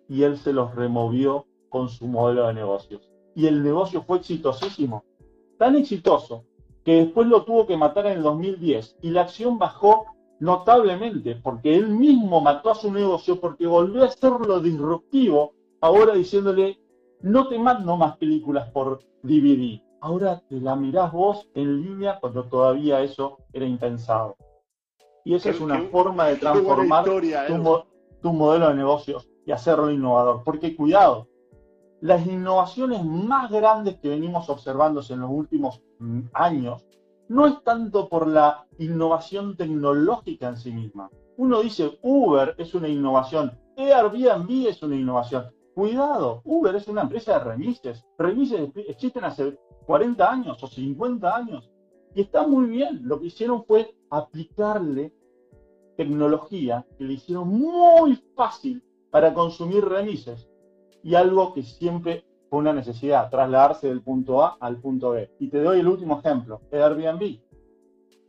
[0.09, 3.11] y él se los removió con su modelo de negocios.
[3.35, 5.03] Y el negocio fue exitosísimo,
[5.59, 6.45] tan exitoso
[6.83, 10.05] que después lo tuvo que matar en el 2010 y la acción bajó
[10.43, 16.81] notablemente porque él mismo mató a su negocio porque volvió a hacerlo disruptivo, ahora diciéndole,
[17.21, 22.43] no te mando más películas por DVD, ahora te la mirás vos en línea cuando
[22.43, 24.35] todavía eso era impensado.
[25.23, 30.43] Y esa es una forma de transformar tu modelo de negocios y hacerlo innovador.
[30.43, 31.29] Porque cuidado,
[32.01, 36.85] las innovaciones más grandes que venimos observando en los últimos mm, años
[37.29, 41.09] no es tanto por la innovación tecnológica en sí misma.
[41.37, 45.45] Uno dice Uber es una innovación, Airbnb es una innovación.
[45.73, 48.05] Cuidado, Uber es una empresa de remises.
[48.17, 49.57] Remises existen hace
[49.87, 51.69] 40 años o 50 años.
[52.13, 53.01] Y está muy bien.
[53.03, 55.13] Lo que hicieron fue aplicarle
[55.97, 60.47] tecnología que le hicieron muy fácil para consumir remises
[61.03, 65.27] y algo que siempre fue una necesidad, trasladarse del punto A al punto B.
[65.39, 67.39] Y te doy el último ejemplo, Airbnb.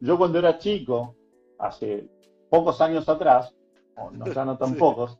[0.01, 1.15] Yo cuando era chico,
[1.59, 2.09] hace
[2.49, 3.55] pocos años atrás,
[3.95, 5.19] o no ya no tan pocos,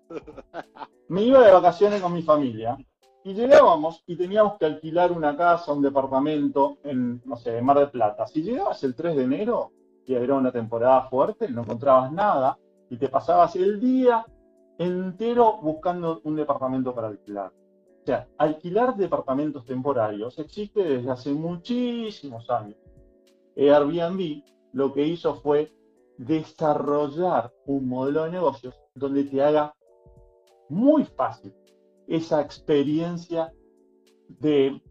[1.09, 2.79] me iba de vacaciones con mi familia
[3.25, 7.91] y llegábamos y teníamos que alquilar una casa, un departamento en, no sé, Mar del
[7.91, 8.27] Plata.
[8.27, 9.73] Si llegabas el 3 de enero,
[10.07, 12.57] que era una temporada fuerte, no encontrabas nada
[12.89, 14.25] y te pasabas el día
[14.79, 17.53] entero buscando un departamento para alquilar.
[18.05, 22.77] O sea, alquilar departamentos temporarios existe desde hace muchísimos años.
[23.57, 24.43] Airbnb
[24.75, 25.73] lo que hizo fue
[26.19, 29.75] desarrollar un modelo de negocios donde te haga
[30.69, 31.55] muy fácil
[32.07, 33.55] esa experiencia
[34.29, 34.83] de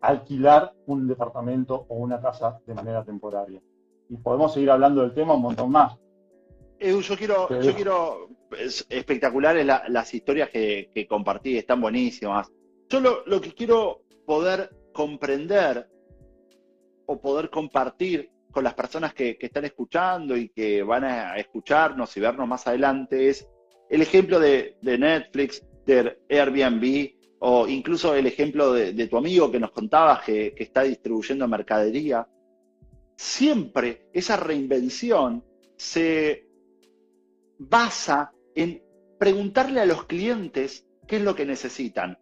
[0.00, 3.60] alquilar un departamento o una casa de manera temporaria.
[4.08, 5.98] Y podemos seguir hablando del tema un montón más.
[6.78, 12.50] Edu, yo quiero, yo quiero es espectaculares las historias que, compartí, están buenísimas.
[12.88, 15.88] Yo lo, que quiero poder comprender
[17.06, 22.20] o poder compartir con las personas que, están escuchando y que van a escucharnos y
[22.20, 23.46] vernos más adelante es
[23.90, 29.70] el ejemplo de, Netflix, de Airbnb o incluso el ejemplo de, tu amigo que nos
[29.70, 32.26] contabas que, que está distribuyendo mercadería.
[33.16, 35.44] Siempre esa reinvención
[35.76, 36.48] se
[37.58, 38.32] basa
[38.62, 38.82] en
[39.18, 42.18] preguntarle a los clientes qué es lo que necesitan.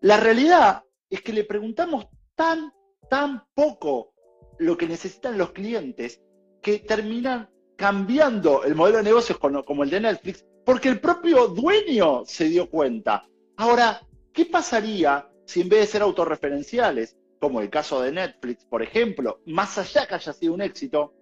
[0.00, 2.72] La realidad es que le preguntamos tan,
[3.08, 4.12] tan poco
[4.58, 6.20] lo que necesitan los clientes
[6.60, 12.24] que terminan cambiando el modelo de negocios como el de Netflix porque el propio dueño
[12.26, 13.26] se dio cuenta.
[13.56, 14.02] Ahora,
[14.34, 19.40] ¿qué pasaría si en vez de ser autorreferenciales, como el caso de Netflix, por ejemplo,
[19.46, 21.14] más allá que haya sido un éxito,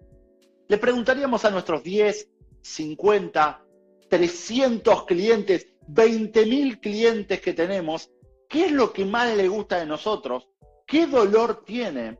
[0.67, 2.29] le preguntaríamos a nuestros 10,
[2.61, 3.66] 50,
[4.09, 8.11] 300 clientes, 20.000 clientes que tenemos,
[8.49, 10.47] ¿qué es lo que más le gusta de nosotros?
[10.85, 12.17] ¿Qué dolor tiene?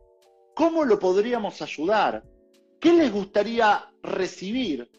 [0.55, 2.23] ¿Cómo lo podríamos ayudar?
[2.79, 4.89] ¿Qué les gustaría recibir?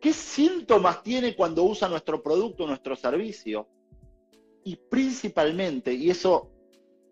[0.00, 3.68] ¿Qué síntomas tiene cuando usa nuestro producto, nuestro servicio?
[4.64, 6.52] Y principalmente, y eso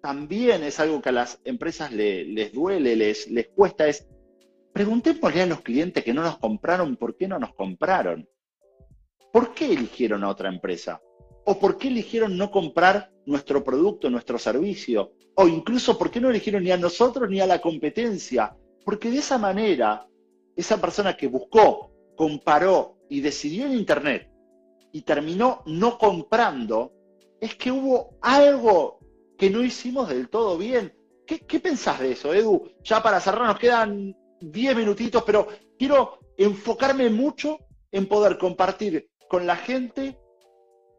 [0.03, 4.07] también es algo que a las empresas les duele, les, les cuesta, es
[4.75, 8.29] preguntémosle a los clientes que no nos compraron por qué no nos compraron.
[9.35, 11.03] ¿Por qué eligieron a otra empresa?
[11.45, 15.15] ¿O por qué eligieron no comprar nuestro producto, nuestro servicio?
[15.35, 18.57] O incluso, ¿por qué no eligieron ni a nosotros ni a la competencia?
[18.85, 20.07] Porque de esa manera,
[20.55, 24.31] esa persona que buscó, comparó y decidió en Internet
[24.93, 26.93] y terminó no comprando,
[27.41, 29.01] es que hubo algo
[29.37, 30.97] que no hicimos del todo bien.
[31.27, 32.71] ¿Qué, pensás de eso, Edu?
[32.85, 37.59] Ya para cerrar nos quedan 10 minutitos, pero quiero enfocarme mucho
[37.91, 40.19] en poder compartir con la gente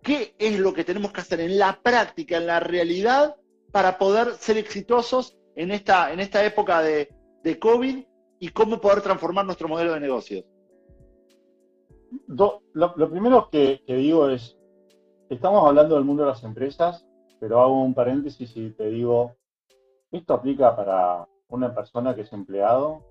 [0.02, 3.36] qué es lo que tenemos que hacer en la práctica, en la realidad,
[3.72, 7.10] para poder ser exitosos en esta, en esta época de,
[7.60, 8.04] COVID
[8.40, 10.46] y cómo poder transformar nuestro modelo de negocios.
[12.28, 14.58] lo, primero que, que digo es,
[15.30, 17.06] estamos hablando del mundo de las empresas,
[17.40, 19.36] pero hago un paréntesis y te digo,
[20.12, 23.04] esto aplica para una persona que es empleado,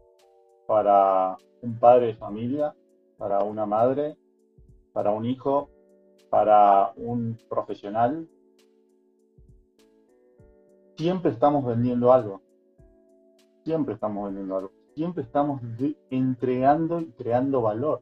[0.67, 2.75] para un padre de familia,
[3.19, 4.17] para una madre,
[4.95, 5.69] para un hijo,
[6.31, 8.27] para un profesional.
[10.97, 12.41] Siempre estamos vendiendo algo.
[13.65, 14.71] Siempre estamos vendiendo algo.
[14.95, 15.61] Siempre estamos
[16.11, 18.01] entregando y creando valor.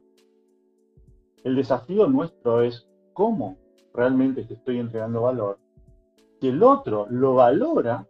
[1.43, 3.57] El desafío nuestro es cómo
[3.93, 5.57] realmente te estoy entregando valor.
[6.39, 8.07] Que el otro lo valora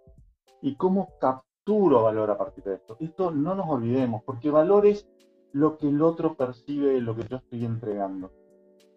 [0.61, 2.97] y cómo capturo valor a partir de esto.
[2.99, 5.07] Esto no nos olvidemos, porque valor es
[5.53, 8.31] lo que el otro percibe de lo que yo estoy entregando.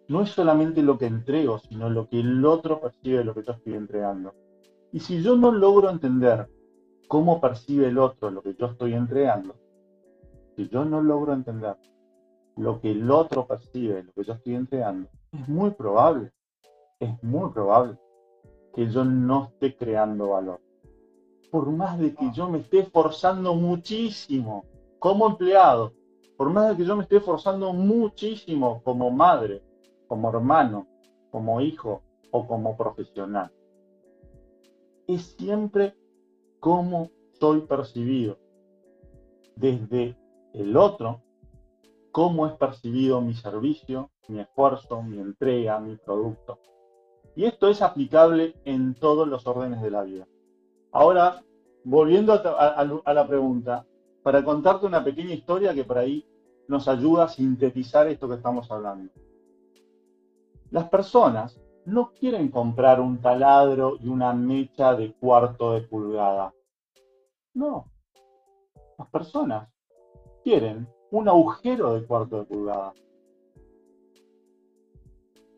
[0.07, 3.43] No es solamente lo que entrego, sino lo que el otro percibe de lo que
[3.43, 4.33] yo estoy entregando.
[4.91, 6.49] Y si yo no logro entender
[7.07, 9.55] cómo percibe el otro lo que yo estoy entregando,
[10.55, 11.75] si yo no logro entender
[12.55, 16.31] lo que el otro percibe lo que yo estoy entregando, es muy probable,
[16.99, 17.97] es muy probable
[18.73, 20.59] que yo no esté creando valor
[21.51, 24.65] por más de que yo me esté esforzando muchísimo
[24.99, 25.93] como empleado,
[26.35, 29.63] por más de que yo me esté esforzando muchísimo como madre,
[30.07, 30.87] como hermano,
[31.31, 32.01] como hijo
[32.31, 33.51] o como profesional.
[35.07, 35.95] Es siempre
[36.59, 38.37] cómo soy percibido
[39.55, 40.17] desde
[40.53, 41.21] el otro,
[42.11, 46.59] cómo es percibido mi servicio, mi esfuerzo, mi entrega, mi producto.
[47.35, 50.27] Y esto es aplicable en todos los órdenes de la vida.
[50.91, 51.43] Ahora,
[51.83, 53.85] volviendo a, la pregunta,
[54.23, 56.25] para contarte una pequeña historia que por ahí
[56.67, 59.11] nos ayuda a sintetizar esto que estamos hablando.
[60.71, 66.53] Las personas no quieren comprar un taladro y una mecha de cuarto de pulgada.
[67.53, 67.89] No.
[68.97, 69.69] Las personas
[70.43, 72.93] quieren un agujero de cuarto de pulgada.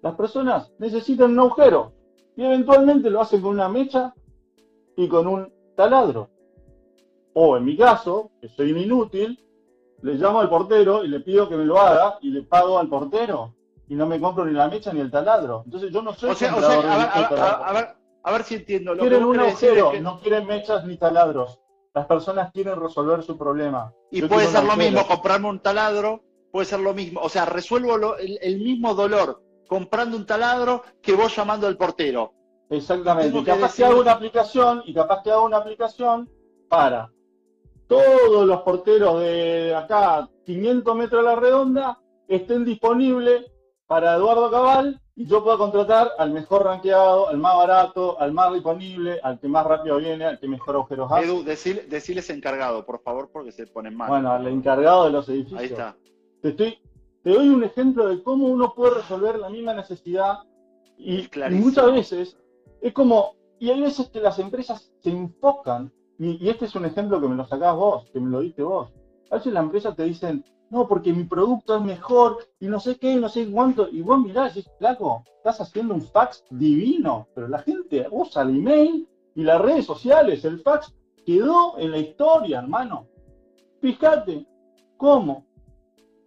[0.02, 1.94] Las personas necesitan un agujero
[2.36, 4.14] y eventualmente lo hacen con una mecha
[4.96, 6.30] y con un taladro.
[7.34, 9.44] O en mi caso, que soy inútil,
[10.04, 12.88] le llamo al portero y le pido que me lo haga y le pago al
[12.88, 13.56] portero
[13.90, 15.64] y no me compro ni la mecha ni el taladro.
[15.66, 17.88] Entonces yo no soy o sea, o sea, a, ver,
[18.24, 18.94] a, ver, si entiendo.
[18.94, 21.60] Lo quieren un agujero, no quieren mechas ni taladros.
[21.94, 23.92] Las personas quieren resolver su problema.
[24.12, 27.20] Y puede ser lo mismo comprarme un taladro, puede ser lo mismo.
[27.22, 32.34] O sea, resuelvo el mismo dolor comprando un taladro que vos llamando al portero.
[32.70, 33.38] Exactamente.
[33.38, 36.30] Y capaz que hago una aplicación, y capaz que hago una aplicación
[36.68, 37.12] para
[37.88, 43.52] todos los porteros de acá, 500 metros a la redonda, estén disponibles
[43.90, 48.54] para Eduardo Cabal y yo pueda contratar al mejor rankeado, al más barato, al más
[48.54, 51.26] disponible, al que más rápido viene, al que mejor agujeros hace.
[51.26, 54.08] Edu, decirles encargado, por favor, porque se ponen mal.
[54.08, 55.60] Bueno, al encargado de los edificios.
[55.60, 55.98] Ahí está.
[56.44, 56.78] Te, estoy,
[57.24, 60.38] te doy un ejemplo de cómo uno puede resolver la misma necesidad
[60.96, 62.38] y muchas veces
[62.84, 67.20] es como, y hay veces que las empresas se enfocan, y, este es un ejemplo
[67.20, 68.92] que me lo sacás vos, que me lo diste vos.
[69.32, 72.98] A veces las empresas te dicen, no, porque mi producto es mejor, y no sé
[72.98, 77.48] qué, no sé cuánto, y vos mirás y flaco, estás haciendo un fax divino, pero
[77.48, 80.94] la gente usa el email y las redes sociales, el fax
[81.26, 83.08] quedó en la historia, hermano.
[83.82, 84.46] Fíjate
[84.98, 85.46] cómo,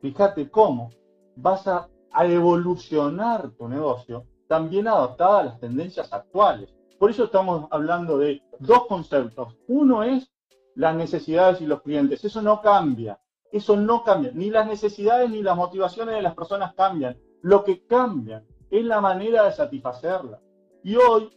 [0.01, 0.91] fíjate cómo
[1.37, 1.89] vas a
[2.25, 6.69] evolucionar tu negocio también adaptada a las tendencias actuales.
[6.99, 9.57] Por eso estamos hablando de dos conceptos.
[9.67, 10.31] Uno es
[10.75, 12.23] las necesidades y los clientes.
[12.23, 13.19] Eso no cambia.
[13.53, 14.33] Eso no cambia.
[14.35, 17.17] Ni las necesidades ni las motivaciones de las personas cambian.
[17.43, 20.41] Lo que cambia es la manera de satisfacerlas.
[20.83, 21.31] Y hoy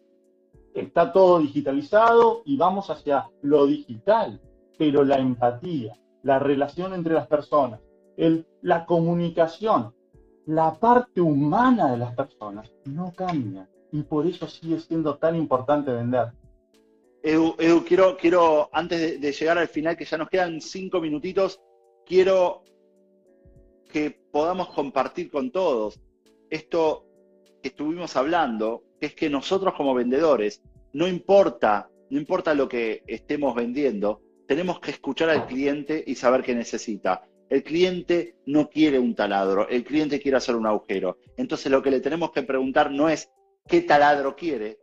[0.74, 4.42] está todo digitalizado y vamos hacia lo digital.
[4.78, 5.94] Pero la empatía,
[6.24, 7.82] la relación entre las personas,
[8.62, 9.94] la comunicación,
[10.46, 15.92] la parte humana de las personas no cambia y por eso sigue siendo tan importante
[15.92, 16.32] vender.
[17.24, 17.56] Edu,
[17.88, 21.60] quiero, quiero, antes de, llegar al final, que ya nos quedan cinco minutitos,
[22.06, 22.64] quiero
[23.92, 26.00] que podamos compartir con todos
[26.50, 27.06] esto
[27.62, 30.62] que estuvimos hablando, que es que nosotros como vendedores,
[30.94, 36.44] no importa, no importa lo que estemos vendiendo, tenemos que escuchar al cliente y saber
[36.44, 37.28] qué necesita.
[37.50, 41.18] El cliente no quiere un taladro, el cliente quiere hacer un agujero.
[41.38, 43.30] Entonces lo que le tenemos que preguntar no es
[43.68, 44.78] qué taladro quiere,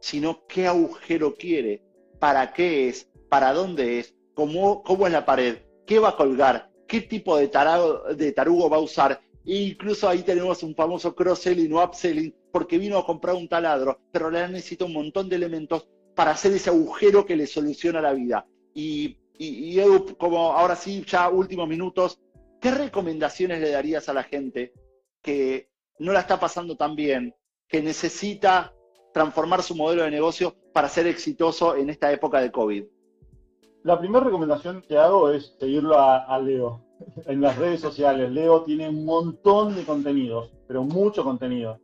[0.00, 1.82] sino qué agujero quiere,
[2.18, 6.70] para qué es, para dónde es, cómo, cómo es la pared, qué va a colgar,
[6.86, 7.50] qué tipo de,
[8.16, 9.20] de tarugo va a usar.
[9.44, 14.00] E incluso ahí tenemos un famoso cross-selling o upselling, porque vino a comprar un taladro,
[14.10, 18.12] pero le necesita un montón de elementos para hacer ese agujero que le soluciona la
[18.12, 18.46] vida.
[18.72, 22.20] Y, y, Edu, como ahora sí, ya últimos minutos,
[22.60, 24.72] ¿qué recomendaciones le darías a la gente
[25.20, 25.68] que
[25.98, 27.34] no la está pasando tan bien,
[27.68, 28.74] que necesita
[29.12, 32.84] transformar su modelo de negocio para ser exitoso en esta época de COVID?
[33.84, 36.80] La primera recomendación que hago es seguirlo a, Leo
[37.26, 38.32] en las redes sociales.
[38.32, 41.78] Leo tiene un montón de contenidos, pero mucho contenido.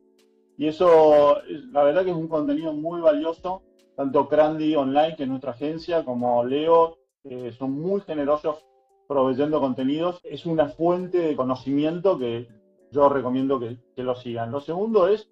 [0.57, 1.37] Y eso,
[1.73, 3.63] la verdad que es un contenido muy valioso.
[3.97, 8.65] Tanto Crandy Online, que es nuestra agencia, como Leo, eh, son muy generosos
[9.07, 10.21] proveyendo contenidos.
[10.25, 12.49] Es una fuente de conocimiento que
[12.91, 14.51] yo recomiendo que, lo sigan.
[14.51, 15.31] Lo segundo es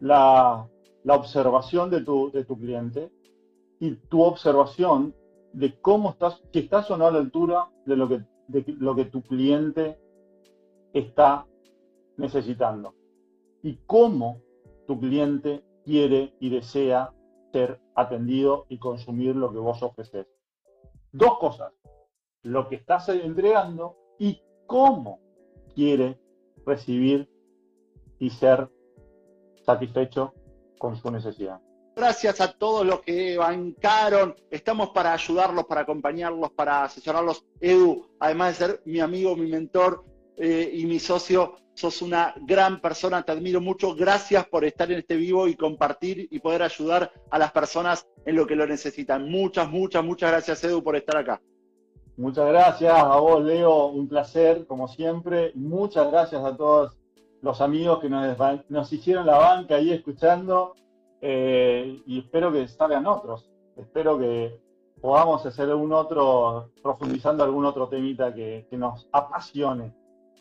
[0.00, 0.66] la,
[1.06, 3.08] observación de tu, de tu cliente
[3.78, 5.14] y tu observación
[5.56, 8.94] de cómo estás, si estás o no a la altura de lo que, de lo
[8.94, 9.98] que tu cliente
[10.92, 11.46] está
[12.18, 12.94] necesitando
[13.62, 14.42] y cómo
[14.86, 17.10] tu cliente quiere y desea
[17.52, 20.26] ser atendido y consumir lo que vos ofreces.
[21.10, 21.72] Dos cosas,
[22.42, 25.20] lo que estás entregando y cómo
[25.74, 26.20] quiere
[26.66, 27.30] recibir
[28.18, 28.70] y ser
[29.64, 30.34] satisfecho
[30.78, 31.62] con su necesidad.
[31.98, 34.36] Gracias a todos los que bancaron.
[34.50, 37.46] Estamos para ayudarlos, para acompañarlos, para asesorarlos.
[37.58, 40.04] Edu, además de ser mi amigo, mi mentor
[40.36, 43.94] eh, y mi socio, sos una gran persona, te admiro mucho.
[43.94, 48.36] Gracias por estar en este vivo y compartir y poder ayudar a las personas en
[48.36, 49.30] lo que lo necesitan.
[49.30, 51.40] Muchas, muchas, muchas gracias, Edu, por estar acá.
[52.18, 53.86] Muchas gracias a vos, Leo.
[53.86, 55.50] Un placer, como siempre.
[55.54, 56.94] Muchas gracias a todos
[57.40, 58.36] los amigos que nos,
[58.68, 60.74] nos hicieron la banca ahí escuchando.
[61.20, 63.50] Eh, y espero que salgan otros.
[63.76, 64.60] Espero que
[65.00, 69.94] podamos hacer un otro, profundizando algún otro temita que, que nos apasione.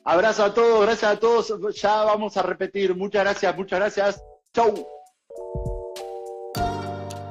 [0.03, 1.81] Abrazo a todos, gracias a todos.
[1.81, 2.95] Ya vamos a repetir.
[2.95, 4.23] Muchas gracias, muchas gracias.
[4.53, 4.73] Chau.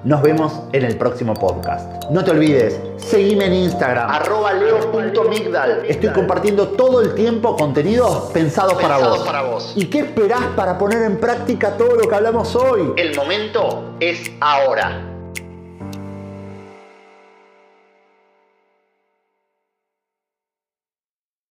[0.05, 2.11] Nos vemos en el próximo podcast.
[2.11, 5.87] No te olvides, seguime en Instagram, arroba leo.migdal.
[5.89, 9.21] Estoy compartiendo todo el tiempo contenidos pensados, para, vos.
[9.21, 9.73] para vos.
[9.75, 12.93] ¿Y qué esperás para poner en práctica todo lo que hablamos hoy?
[12.99, 15.14] El momento es ahora.